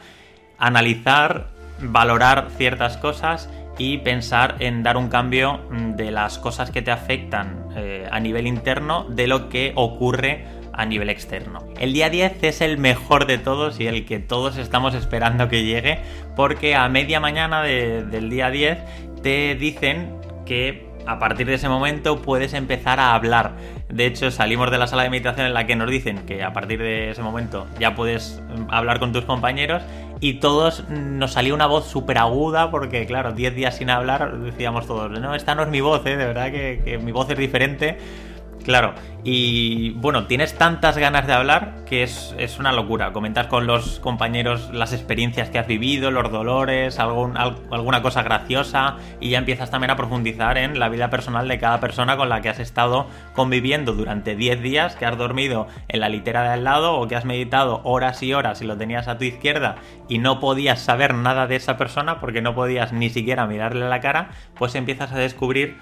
analizar, 0.58 1.48
valorar 1.80 2.48
ciertas 2.56 2.96
cosas 2.96 3.50
y 3.78 3.98
pensar 3.98 4.56
en 4.58 4.82
dar 4.82 4.96
un 4.98 5.08
cambio 5.08 5.60
de 5.70 6.10
las 6.10 6.38
cosas 6.38 6.70
que 6.70 6.82
te 6.82 6.90
afectan 6.90 7.64
eh, 7.76 8.06
a 8.10 8.20
nivel 8.20 8.46
interno 8.46 9.06
de 9.08 9.26
lo 9.26 9.48
que 9.48 9.72
ocurre 9.74 10.59
a 10.72 10.86
nivel 10.86 11.10
externo. 11.10 11.64
El 11.78 11.92
día 11.92 12.10
10 12.10 12.42
es 12.42 12.60
el 12.60 12.78
mejor 12.78 13.26
de 13.26 13.38
todos 13.38 13.80
y 13.80 13.86
el 13.86 14.04
que 14.06 14.18
todos 14.18 14.56
estamos 14.56 14.94
esperando 14.94 15.48
que 15.48 15.64
llegue 15.64 16.00
porque 16.36 16.74
a 16.74 16.88
media 16.88 17.20
mañana 17.20 17.62
del 17.62 18.30
día 18.30 18.50
10 18.50 18.78
te 19.22 19.54
dicen 19.54 20.16
que 20.46 20.90
a 21.06 21.18
partir 21.18 21.46
de 21.46 21.54
ese 21.54 21.68
momento 21.68 22.22
puedes 22.22 22.54
empezar 22.54 23.00
a 23.00 23.14
hablar. 23.14 23.52
De 23.88 24.06
hecho, 24.06 24.30
salimos 24.30 24.70
de 24.70 24.78
la 24.78 24.86
sala 24.86 25.02
de 25.02 25.10
meditación 25.10 25.46
en 25.46 25.54
la 25.54 25.66
que 25.66 25.74
nos 25.74 25.90
dicen 25.90 26.24
que 26.26 26.42
a 26.42 26.52
partir 26.52 26.78
de 26.78 27.10
ese 27.10 27.22
momento 27.22 27.66
ya 27.78 27.94
puedes 27.94 28.40
mm, 28.48 28.70
hablar 28.70 29.00
con 29.00 29.12
tus 29.12 29.24
compañeros 29.24 29.82
y 30.20 30.34
todos 30.34 30.88
nos 30.88 31.32
salía 31.32 31.54
una 31.54 31.66
voz 31.66 31.88
súper 31.88 32.18
aguda 32.18 32.70
porque, 32.70 33.06
claro, 33.06 33.32
10 33.32 33.54
días 33.54 33.76
sin 33.76 33.90
hablar 33.90 34.38
decíamos 34.38 34.86
todos, 34.86 35.10
no, 35.10 35.34
esta 35.34 35.54
no 35.54 35.62
es 35.62 35.68
mi 35.68 35.80
voz, 35.80 36.04
¿eh? 36.06 36.16
de 36.16 36.26
verdad 36.26 36.52
que 36.52 37.00
mi 37.02 37.10
voz 37.10 37.28
es 37.30 37.38
diferente 37.38 37.98
Claro, 38.64 38.94
y 39.24 39.90
bueno, 39.90 40.26
tienes 40.26 40.56
tantas 40.56 40.96
ganas 40.96 41.26
de 41.26 41.32
hablar 41.32 41.84
que 41.86 42.02
es, 42.02 42.34
una 42.58 42.72
locura. 42.72 43.12
Comentas 43.12 43.46
con 43.46 43.66
los 43.66 44.00
compañeros 44.00 44.70
las 44.72 44.92
experiencias 44.92 45.50
que 45.50 45.58
has 45.58 45.66
vivido, 45.66 46.10
los 46.10 46.30
dolores, 46.30 46.98
algún, 46.98 47.36
alguna 47.36 48.02
cosa 48.02 48.22
graciosa 48.22 48.96
y 49.18 49.30
ya 49.30 49.38
empiezas 49.38 49.70
también 49.70 49.90
a 49.90 49.96
profundizar 49.96 50.58
en 50.58 50.78
la 50.78 50.88
vida 50.88 51.10
personal 51.10 51.48
de 51.48 51.58
cada 51.58 51.80
persona 51.80 52.16
con 52.16 52.28
la 52.28 52.40
que 52.42 52.48
has 52.48 52.60
estado 52.60 53.06
conviviendo 53.34 53.92
durante 53.92 54.36
10 54.36 54.62
días, 54.62 54.96
que 54.96 55.06
has 55.06 55.16
dormido 55.16 55.66
en 55.88 56.00
la 56.00 56.08
litera 56.08 56.42
de 56.42 56.50
al 56.50 56.64
lado 56.64 56.94
o 56.96 57.08
que 57.08 57.16
has 57.16 57.24
meditado 57.24 57.80
horas 57.84 58.22
y 58.22 58.32
horas 58.34 58.62
y 58.62 58.66
lo 58.66 58.76
tenías 58.76 59.08
a 59.08 59.18
tu 59.18 59.24
izquierda 59.24 59.76
y 60.08 60.18
no 60.18 60.40
podías 60.40 60.80
saber 60.80 61.14
nada 61.14 61.46
de 61.46 61.56
esa 61.56 61.76
persona 61.76 62.20
porque 62.20 62.42
no 62.42 62.54
podías 62.54 62.92
ni 62.92 63.10
siquiera 63.10 63.46
mirarle 63.46 63.86
a 63.86 63.88
la 63.88 64.00
cara, 64.00 64.30
pues 64.54 64.74
empiezas 64.74 65.12
a 65.12 65.18
descubrir 65.18 65.76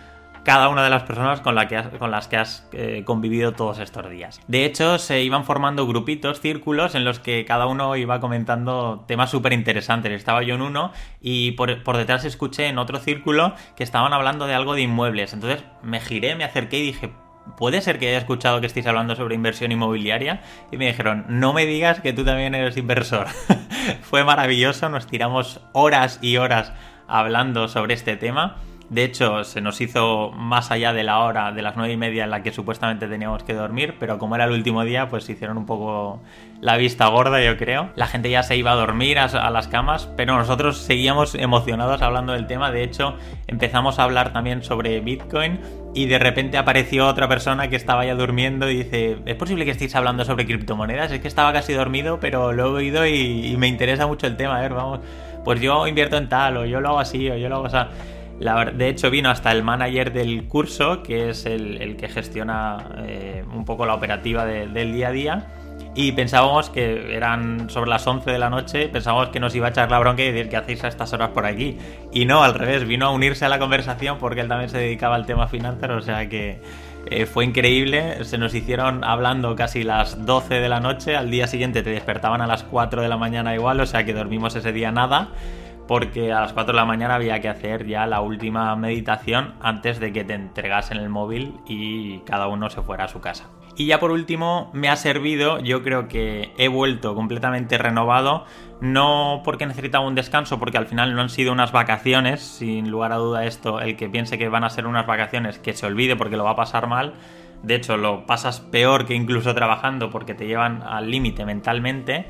cada 0.49 0.71
una 0.71 0.83
de 0.83 0.89
las 0.89 1.03
personas 1.03 1.43
con, 1.43 1.55
las 1.55 2.27
que 2.27 2.39
has 2.39 2.67
eh, 2.73 3.03
convivido 3.05 3.53
todos 3.53 3.81
estos 3.81 4.09
días. 4.09 4.41
De 4.49 4.65
hecho, 4.65 4.97
se 4.97 5.21
iban 5.23 5.45
formando 5.45 5.87
grupitos, 5.87 6.41
círculos, 6.41 6.95
en 6.95 7.05
los 7.05 7.21
que 7.21 7.45
cada 7.45 7.67
uno 7.67 7.95
iba 7.97 8.19
comentando 8.19 9.05
temas 9.07 9.29
súper 9.29 9.53
interesantes. 9.53 10.11
Estaba 10.11 10.43
yo 10.43 10.55
en 10.55 10.63
uno 10.63 10.91
y 11.21 11.53
por, 11.53 11.83
por, 11.83 11.99
detrás 11.99 12.25
escuché 12.25 12.69
en 12.69 12.79
otro 12.79 12.99
círculo 12.99 13.53
que 13.77 13.85
estaban 13.85 14.15
hablando 14.15 14.47
de 14.47 14.55
algo 14.55 14.73
de 14.73 14.81
inmuebles. 14.81 15.35
Entonces 15.35 15.63
me 15.83 16.01
giré, 16.01 16.35
me 16.35 16.45
acerqué 16.45 16.79
y 16.79 16.83
dije, 16.83 17.11
¿puede 17.59 17.83
ser 17.83 17.99
que 17.99 18.09
haya 18.09 18.17
escuchado 18.17 18.63
que 18.63 18.69
estéis 18.69 18.87
hablando 18.87 19.17
sobre 19.17 19.35
inversión 19.35 19.71
inmobiliaria? 19.71 20.41
Y 20.73 20.79
me 20.79 20.87
dijeron, 20.87 21.27
no 21.29 21.53
me 21.53 21.67
digas 21.67 22.01
que 22.01 22.15
tú 22.15 22.25
también 22.25 22.55
eres 22.55 22.79
inversor. 22.79 23.27
Fue 24.01 24.25
maravilloso, 24.25 24.89
nos 24.89 25.07
tiramos 25.09 25.61
horas 25.75 26.19
y 26.23 26.39
horas 26.39 26.73
hablando 27.07 27.69
sobre 27.69 27.93
este 27.93 28.17
tema 28.17 28.57
de 28.91 29.05
hecho, 29.05 29.45
se 29.45 29.61
nos 29.61 29.83
hizo 29.83 30.31
más 30.31 30.71
allá 30.71 30.95
de 30.95 31.03
la 31.03 31.19
hora 31.19 31.53
de 31.53 31.61
las 31.61 31.77
nueve 31.77 31.93
y 31.93 31.99
media 31.99 32.25
en 32.25 32.31
la 32.31 32.43
que 32.43 32.53
supuestamente 32.53 33.07
teníamos 33.07 33.43
que 33.43 33.53
dormir, 33.53 33.97
pero 34.01 34.19
como 34.19 34.35
era 34.35 34.45
el 34.45 34.53
último 34.53 34.83
día, 34.83 35.11
pues 35.11 35.29
hicieron 35.29 35.59
un 35.59 35.67
poco 35.67 36.23
la 36.63 36.79
vista 36.79 37.07
gorda, 37.09 37.45
yo 37.45 37.59
creo. 37.59 37.91
La 37.97 38.07
gente 38.07 38.31
ya 38.31 38.43
se 38.43 38.57
iba 38.57 38.73
a 38.73 38.77
dormir 38.77 39.19
a, 39.19 39.51
las 39.51 39.69
camas, 39.69 40.09
pero 40.17 40.39
nosotros 40.39 40.79
seguíamos 40.79 41.35
emocionados 41.35 42.01
hablando 42.01 42.33
del 42.33 42.47
tema. 42.47 42.71
De 42.71 42.83
hecho, 42.83 43.17
empezamos 43.47 43.99
a 43.99 44.05
hablar 44.05 44.33
también 44.33 44.63
sobre 44.63 45.01
Bitcoin 45.01 45.61
y 45.95 46.07
de 46.07 46.19
repente 46.19 46.57
apareció 46.57 47.09
otra 47.09 47.29
persona 47.29 47.69
que 47.69 47.77
estaba 47.77 48.07
ya 48.07 48.15
durmiendo 48.15 48.71
y 48.71 48.85
dice, 48.85 49.19
¿es 49.27 49.37
posible 49.37 49.67
que 49.67 49.73
estéis 49.73 49.95
hablando 49.97 50.25
sobre 50.25 50.47
criptomonedas? 50.47 51.13
Es 51.13 51.21
que 51.21 51.29
estaba 51.29 51.53
casi 51.53 51.75
dormido, 51.75 52.21
pero 52.21 52.55
lo 52.55 52.69
he 52.69 52.71
oído 52.71 53.07
y, 53.07 53.49
y 53.49 53.57
me 53.59 53.69
interesa 53.69 54.07
mucho 54.07 54.27
el 54.27 54.39
tema. 54.39 54.57
A 54.57 54.61
ver, 54.63 54.73
vamos, 54.73 55.01
pues 55.45 55.61
yo 55.61 55.87
invierto 55.87 56.17
en 56.17 56.31
tal, 56.31 56.57
o 56.57 56.65
yo 56.65 56.81
lo 56.81 56.89
hago 56.89 57.01
así, 57.01 57.29
o 57.29 57.37
yo 57.37 57.51
lo 57.51 57.57
hago 57.57 57.67
así 57.67 57.77
de 58.39 58.89
hecho, 58.89 59.11
vino 59.11 59.31
hasta 59.31 59.51
el 59.51 59.63
manager 59.65 60.13
del 60.13 60.47
curso, 60.47 61.03
que 61.03 61.31
es 61.31 61.45
el, 61.45 61.97
que 61.97 62.09
gestiona 62.09 62.79
eh, 62.99 63.45
un 63.53 63.65
poco 63.65 63.85
la 63.85 63.95
operativa 63.95 64.45
del 64.47 64.93
día 64.93 65.09
a 65.09 65.13
día. 65.13 65.47
Y 65.95 66.13
pensábamos 66.13 66.71
que 66.71 67.17
eran 67.17 67.69
sobre 67.71 67.91
las 67.91 68.07
11 68.07 68.31
de 68.31 68.39
la 68.39 68.51
noche, 68.51 68.89
pensábamos 68.89 69.31
que 69.31 69.41
nos 69.41 69.55
iba 69.57 69.67
a 69.67 69.71
echar 69.71 69.91
la 69.91 69.99
bronca 69.99 70.23
y 70.23 70.31
decir, 70.31 70.49
¿qué 70.49 70.57
hacéis 70.57 70.85
a 70.85 70.89
estas 70.89 71.13
horas 71.13 71.31
por 71.31 71.45
aquí? 71.45 71.77
Y 72.13 72.25
no, 72.25 72.45
al 72.45 72.55
revés, 72.55 72.87
vino 72.87 73.07
a 73.07 73.11
unirse 73.11 73.45
a 73.45 73.49
la 73.49 73.59
conversación 73.59 74.19
porque 74.19 74.43
él 74.43 74.49
también 74.49 74.71
se 74.71 74.79
dedicaba 74.79 75.17
al 75.17 75.27
tema 75.27 75.49
financiero, 75.49 75.97
o 75.97 76.01
sea 76.01 76.29
que 76.29 76.61
eh, 77.07 77.27
fue 77.27 77.45
increíble. 77.45 78.25
Se 78.25 78.39
nos 78.39 78.55
hicieron 78.55 79.03
hablando 79.03 79.57
casi 79.57 79.83
las 79.83 80.25
12 80.25 80.61
de 80.61 80.69
la 80.69 80.79
noche, 80.79 81.17
al 81.17 81.33
día 81.33 81.49
siguiente 81.49 81.83
te 81.83 81.91
despertaban 81.91 82.43
a 82.43 82.47
las 82.47 82.63
4 82.63 83.03
de 83.03 83.09
la 83.09 83.17
mañana 83.17 83.55
igual, 83.55 83.81
o 83.81 83.87
sea 83.87 84.05
que 84.05 84.13
dormimos 84.13 84.55
ese 84.55 84.73
día 84.73 84.93
nada 84.93 85.31
porque 85.89 86.33
a 86.33 86.41
las 86.43 86.53
4 86.53 86.73
de 86.73 86.77
la 86.77 86.85
mañana 86.85 87.15
había 87.15 87.41
que 87.41 87.49
hacer 87.49 87.87
ya 87.87 88.07
la 88.07 88.21
última 88.21 88.77
meditación 88.77 89.55
antes 89.61 89.99
de 89.99 90.13
que 90.13 90.23
te 90.23 90.35
entregasen 90.35 90.99
el 90.99 91.09
móvil 91.09 91.55
y 91.67 92.19
cada 92.21 92.47
uno 92.47 92.69
se 92.69 92.83
fuera 92.83 93.05
a 93.05 93.09
su 93.09 93.21
casa. 93.21 93.49
Y 93.75 93.87
ya 93.87 93.99
por 93.99 94.11
último 94.11 94.71
me 94.75 94.91
ha 94.91 94.97
servido, 94.97 95.61
yo 95.61 95.83
creo 95.83 96.07
que 96.07 96.53
he 96.59 96.69
vuelto 96.69 97.15
completamente 97.15 97.79
renovado, 97.79 98.45
no 98.81 99.41
porque 99.45 99.67
necesitaba 99.67 100.07
un 100.07 100.15
descanso, 100.15 100.59
porque 100.59 100.77
al 100.77 100.87
final 100.87 101.15
no 101.15 101.23
han 101.23 101.31
sido 101.31 101.53
unas 101.53 101.73
vacaciones, 101.73 102.43
sin 102.43 102.91
lugar 102.91 103.13
a 103.13 103.17
duda 103.17 103.47
esto, 103.47 103.81
el 103.81 103.97
que 103.97 104.11
piense 104.11 104.37
que 104.37 104.49
van 104.49 104.65
a 104.65 104.71
ser 104.71 104.87
unas 104.87 105.07
vacaciones, 105.07 105.59
que 105.59 105.73
se 105.73 105.87
olvide 105.87 106.17
porque 106.17 106.37
lo 106.37 106.45
va 106.45 106.51
a 106.51 106.57
pasar 106.57 106.87
mal, 106.87 107.15
de 107.63 107.77
hecho 107.77 107.97
lo 107.97 108.27
pasas 108.27 108.61
peor 108.61 109.07
que 109.07 109.15
incluso 109.15 109.55
trabajando 109.55 110.11
porque 110.11 110.35
te 110.35 110.47
llevan 110.47 110.83
al 110.83 111.11
límite 111.11 111.47
mentalmente 111.47 112.27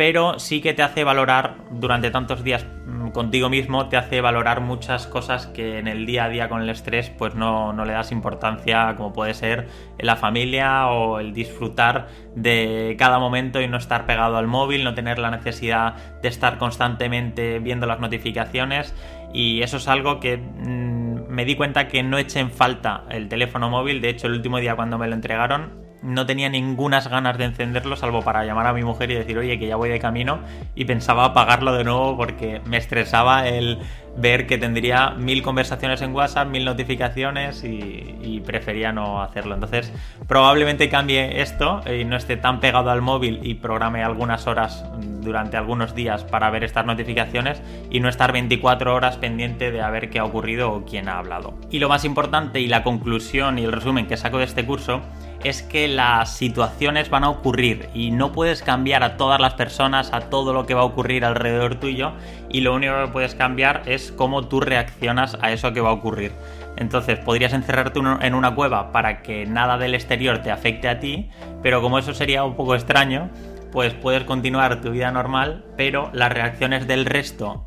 pero 0.00 0.38
sí 0.38 0.62
que 0.62 0.72
te 0.72 0.82
hace 0.82 1.04
valorar 1.04 1.56
durante 1.72 2.10
tantos 2.10 2.42
días 2.42 2.64
mm, 2.86 3.10
contigo 3.10 3.50
mismo, 3.50 3.90
te 3.90 3.98
hace 3.98 4.22
valorar 4.22 4.62
muchas 4.62 5.06
cosas 5.06 5.46
que 5.46 5.78
en 5.78 5.88
el 5.88 6.06
día 6.06 6.24
a 6.24 6.28
día 6.30 6.48
con 6.48 6.62
el 6.62 6.70
estrés 6.70 7.10
pues 7.10 7.34
no, 7.34 7.74
le 7.84 7.92
das 7.92 8.10
importancia 8.10 8.94
como 8.96 9.12
puede 9.12 9.34
ser 9.34 9.68
la 9.98 10.16
familia 10.16 10.86
o 10.86 11.20
el 11.20 11.34
disfrutar 11.34 12.08
de 12.34 12.96
cada 12.98 13.18
momento 13.18 13.60
y 13.60 13.68
no 13.68 13.76
estar 13.76 14.06
pegado 14.06 14.38
al 14.38 14.46
móvil, 14.46 14.84
no 14.84 14.94
tener 14.94 15.18
la 15.18 15.30
necesidad 15.30 15.96
de 16.22 16.28
estar 16.28 16.56
constantemente 16.56 17.58
viendo 17.58 17.86
las 17.86 18.00
notificaciones. 18.00 18.94
Y 19.34 19.60
eso 19.60 19.76
es 19.76 19.86
algo 19.86 20.18
que 20.18 20.38
mm, 20.38 21.28
me 21.28 21.44
di 21.44 21.56
cuenta 21.56 21.88
que 21.88 22.02
no 22.02 22.16
eché 22.16 22.40
en 22.40 22.50
falta 22.50 23.04
el 23.10 23.28
teléfono 23.28 23.68
móvil, 23.68 24.00
de 24.00 24.08
hecho 24.08 24.28
el 24.28 24.32
último 24.32 24.60
día 24.60 24.76
cuando 24.76 24.96
me 24.96 25.08
lo 25.08 25.14
entregaron 25.14 25.89
no 26.02 26.26
tenía 26.26 26.48
ningunas 26.48 27.08
ganas 27.08 27.38
de 27.38 27.44
encenderlo, 27.44 27.96
salvo 27.96 28.22
para 28.22 28.44
llamar 28.44 28.66
a 28.66 28.72
mi 28.72 28.82
mujer 28.82 29.10
y 29.10 29.14
decir, 29.14 29.38
oye, 29.38 29.58
que 29.58 29.66
ya 29.66 29.76
voy 29.76 29.90
de 29.90 29.98
camino, 29.98 30.40
y 30.74 30.84
pensaba 30.84 31.24
apagarlo 31.24 31.72
de 31.74 31.84
nuevo 31.84 32.16
porque 32.16 32.60
me 32.64 32.76
estresaba 32.76 33.46
el 33.48 33.78
ver 34.16 34.46
que 34.46 34.58
tendría 34.58 35.10
mil 35.10 35.42
conversaciones 35.42 36.02
en 36.02 36.14
WhatsApp, 36.14 36.48
mil 36.48 36.64
notificaciones 36.64 37.64
y, 37.64 38.40
prefería 38.40 38.90
no 38.90 39.22
hacerlo. 39.22 39.54
Entonces, 39.54 39.92
probablemente 40.26 40.88
cambie 40.88 41.42
esto 41.42 41.82
y 41.86 42.04
no 42.04 42.16
esté 42.16 42.36
tan 42.38 42.58
pegado 42.58 42.90
al 42.90 43.02
móvil 43.02 43.38
y 43.42 43.54
programe 43.54 44.02
algunas 44.02 44.46
horas 44.46 44.84
durante 45.20 45.58
algunos 45.58 45.94
días 45.94 46.24
para 46.24 46.48
ver 46.50 46.64
estas 46.64 46.86
notificaciones 46.86 47.62
y 47.90 48.00
no 48.00 48.08
estar 48.08 48.32
24 48.32 48.94
horas 48.94 49.18
pendiente 49.18 49.70
de 49.70 49.82
a 49.82 49.90
ver 49.90 50.08
qué 50.08 50.18
ha 50.18 50.24
ocurrido 50.24 50.72
o 50.72 50.84
quién 50.84 51.08
ha 51.08 51.18
hablado. 51.18 51.54
Y 51.70 51.78
lo 51.78 51.88
más 51.90 52.04
importante 52.04 52.60
y 52.60 52.66
la 52.66 52.82
conclusión 52.82 53.58
y 53.58 53.64
el 53.64 53.72
resumen 53.72 54.06
que 54.06 54.16
saco 54.16 54.38
de 54.38 54.44
este 54.44 54.64
curso 54.64 55.02
es 55.44 55.62
que 55.62 55.88
las 55.88 56.36
situaciones 56.36 57.08
van 57.08 57.24
a 57.24 57.30
ocurrir 57.30 57.88
y 57.94 58.10
no 58.10 58.32
puedes 58.32 58.62
cambiar 58.62 59.02
a 59.02 59.16
todas 59.16 59.40
las 59.40 59.54
personas, 59.54 60.12
a 60.12 60.28
todo 60.28 60.52
lo 60.52 60.66
que 60.66 60.74
va 60.74 60.82
a 60.82 60.84
ocurrir 60.84 61.24
alrededor 61.24 61.76
tuyo 61.76 62.12
y 62.50 62.60
lo 62.60 62.74
único 62.74 62.94
que 63.04 63.12
puedes 63.12 63.34
cambiar 63.34 63.82
es 63.86 64.12
cómo 64.12 64.48
tú 64.48 64.60
reaccionas 64.60 65.38
a 65.40 65.52
eso 65.52 65.72
que 65.72 65.80
va 65.80 65.90
a 65.90 65.94
ocurrir. 65.94 66.32
Entonces 66.76 67.18
podrías 67.18 67.52
encerrarte 67.52 68.00
en 68.20 68.34
una 68.34 68.54
cueva 68.54 68.92
para 68.92 69.22
que 69.22 69.46
nada 69.46 69.78
del 69.78 69.94
exterior 69.94 70.38
te 70.42 70.50
afecte 70.50 70.88
a 70.88 71.00
ti, 71.00 71.30
pero 71.62 71.82
como 71.82 71.98
eso 71.98 72.14
sería 72.14 72.44
un 72.44 72.54
poco 72.54 72.74
extraño, 72.74 73.30
pues 73.72 73.94
puedes 73.94 74.24
continuar 74.24 74.80
tu 74.80 74.90
vida 74.90 75.10
normal, 75.10 75.64
pero 75.76 76.10
las 76.12 76.32
reacciones 76.32 76.86
del 76.86 77.06
resto, 77.06 77.66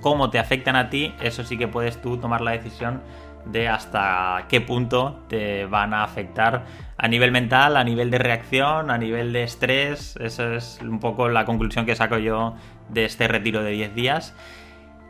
cómo 0.00 0.30
te 0.30 0.38
afectan 0.38 0.76
a 0.76 0.90
ti, 0.90 1.14
eso 1.20 1.44
sí 1.44 1.56
que 1.56 1.68
puedes 1.68 2.00
tú 2.00 2.18
tomar 2.18 2.40
la 2.40 2.52
decisión 2.52 3.02
de 3.48 3.68
hasta 3.68 4.46
qué 4.48 4.60
punto 4.60 5.20
te 5.28 5.64
van 5.66 5.94
a 5.94 6.04
afectar 6.04 6.66
a 6.96 7.08
nivel 7.08 7.32
mental, 7.32 7.76
a 7.76 7.84
nivel 7.84 8.10
de 8.10 8.18
reacción, 8.18 8.90
a 8.90 8.98
nivel 8.98 9.32
de 9.32 9.42
estrés. 9.42 10.16
Esa 10.20 10.54
es 10.54 10.80
un 10.82 11.00
poco 11.00 11.28
la 11.28 11.44
conclusión 11.44 11.86
que 11.86 11.96
saco 11.96 12.18
yo 12.18 12.54
de 12.88 13.04
este 13.04 13.28
retiro 13.28 13.62
de 13.62 13.70
10 13.72 13.94
días. 13.94 14.34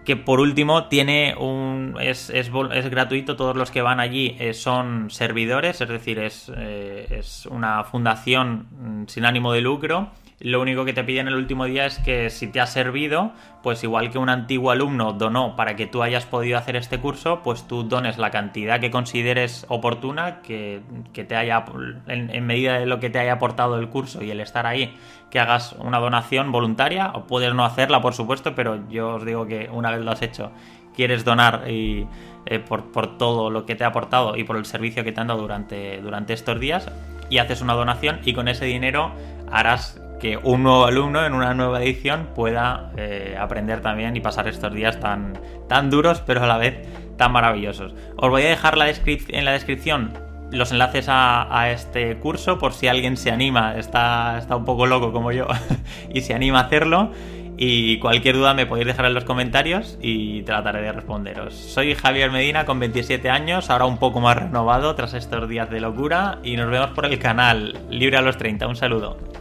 Que 0.04 0.16
por 0.16 0.40
último 0.40 0.87
tiene 0.88 1.35
un. 1.38 1.97
Es, 2.00 2.30
es, 2.30 2.50
gratuito, 2.50 3.37
todos 3.37 3.57
los 3.57 3.71
que 3.71 3.83
van 3.83 4.00
allí 4.00 4.37
eh, 4.38 4.54
son 4.54 5.11
servidores, 5.11 5.80
es 5.83 5.88
decir, 5.88 6.18
es, 6.18 6.50
eh, 6.57 7.07
es 7.11 7.45
una 7.47 7.85
fundación 7.85 8.68
mm, 8.71 9.09
sin 9.09 9.26
ánimo 9.26 9.52
de 9.52 9.61
lucro 9.61 10.11
lo 10.40 10.61
único 10.61 10.85
que 10.85 10.92
te 10.92 11.02
piden 11.02 11.26
el 11.26 11.35
último 11.35 11.64
día 11.64 11.85
es 11.87 11.99
que 11.99 12.30
si 12.30 12.47
te 12.47 12.61
ha 12.61 12.66
servido, 12.66 13.33
pues 13.61 13.83
igual 13.83 14.11
que 14.11 14.18
un 14.18 14.28
antiguo 14.28 14.71
alumno 14.71 15.12
donó 15.12 15.57
para 15.57 15.75
que 15.75 15.88
tú 15.88 16.00
hayas 16.00 16.26
podido 16.26 16.57
hacer 16.57 16.76
este 16.76 17.00
curso, 17.00 17.40
pues 17.42 17.66
tú 17.66 17.83
dones 17.83 18.18
la 18.18 18.30
cantidad 18.30 18.78
que 18.78 18.92
consideres 18.92 19.66
oportuna, 19.68 20.40
que, 20.42 20.80
te 21.12 21.35
haya, 21.35 21.64
en, 22.07 22.47
medida 22.47 22.78
de 22.78 22.87
lo 22.87 23.00
que 23.00 23.11
te 23.11 23.18
haya 23.18 23.33
aportado 23.33 23.80
el 23.80 23.88
curso 23.88 24.23
y 24.23 24.30
el 24.30 24.38
estar 24.38 24.64
ahí, 24.64 24.95
que 25.28 25.40
hagas 25.40 25.73
una 25.73 25.99
donación 25.99 26.52
voluntaria, 26.52 27.11
o 27.14 27.26
puedes 27.26 27.52
no 27.52 27.64
hacerla, 27.64 28.00
por 28.00 28.14
supuesto, 28.14 28.54
pero 28.54 28.88
yo 28.88 29.16
os 29.16 29.25
digo 29.25 29.45
que 29.47 29.68
una 29.73 29.90
vez 29.90 30.04
lo 30.04 30.12
has 30.12 30.23
hecho, 30.23 30.52
quieres 30.95 31.25
donar 31.25 31.68
y, 31.68 32.07
eh, 32.47 32.61
por, 32.61 32.92
por, 32.92 33.18
todo 33.18 33.50
lo 33.50 33.66
que 33.66 33.75
te 33.75 33.83
ha 33.83 33.88
aportado 33.88 34.37
y 34.37 34.45
por 34.45 34.57
el 34.57 34.66
servicio 34.66 35.02
que 35.02 35.11
te 35.11 35.21
han 35.21 35.26
dado 35.26 35.40
durante, 35.40 36.00
durante 36.00 36.33
estos 36.33 36.61
días, 36.61 36.88
y 37.28 37.38
haces 37.38 37.61
una 37.61 37.75
donación 37.75 38.21
y 38.25 38.35
con 38.35 38.47
ese 38.47 38.64
dinero 38.66 39.11
harás 39.50 40.00
que 40.19 40.37
un 40.37 40.63
nuevo 40.63 40.87
alumno 40.87 41.25
en 41.25 41.35
una 41.35 41.55
nueva 41.55 41.83
edición 41.83 42.29
pueda 42.35 42.93
eh, 42.97 43.37
aprender 43.39 43.81
también 43.81 44.17
y 44.17 44.21
pasar 44.21 44.49
estos 44.49 44.73
días 44.73 45.01
tan, 45.01 45.39
tan 45.69 45.91
duros, 45.91 46.23
pero 46.27 46.43
a 46.43 46.47
la 46.47 46.59
vez 46.59 46.87
tan 47.17 47.33
maravillosos. 47.33 47.95
Os 48.17 48.31
voy 48.31 48.43
a 48.43 48.49
dejar 48.49 48.77
la 48.77 48.89
en 48.89 49.45
la 49.45 49.53
descripción 49.53 50.29
los 50.51 50.73
enlaces 50.73 51.07
a, 51.09 51.71
este 51.71 52.17
curso 52.17 52.59
por 52.59 52.73
si 52.73 52.89
alguien 52.89 53.17
se 53.17 53.31
anima, 53.31 53.77
está, 53.77 54.39
está 54.39 54.57
un 54.57 54.65
poco 54.65 54.87
loco 54.87 55.13
como 55.13 55.33
yo 55.33 55.47
y 56.15 56.23
se 56.23 56.35
anima 56.35 56.61
a 56.61 56.63
hacerlo. 56.65 57.13
Y 57.61 57.99
cualquier 57.99 58.37
duda 58.37 58.55
me 58.55 58.67
podéis 58.67 58.87
dejar 58.87 59.07
en 59.07 59.15
los 59.15 59.25
comentarios 59.25 59.99
y 60.01 60.43
trataré 60.43 60.81
de 60.81 60.93
responderos. 60.93 61.55
Soy 61.55 61.97
Javier 61.97 62.31
Medina 62.31 62.65
con 62.65 62.79
27 62.79 63.29
años, 63.31 63.69
ahora 63.69 63.87
un 63.87 63.99
poco 63.99 64.21
más 64.21 64.37
renovado 64.37 64.95
tras 64.95 65.13
estos 65.13 65.49
días 65.49 65.69
de 65.69 65.81
locura 65.81 66.39
y 66.45 66.57
nos 66.57 66.71
vemos 66.71 66.91
por 66.91 67.07
el 67.07 67.19
canal 67.19 67.77
Libre 67.91 68.17
a 68.17 68.23
los 68.23 68.37
30. 68.37 68.69
Un 68.69 68.77
saludo. 68.77 69.29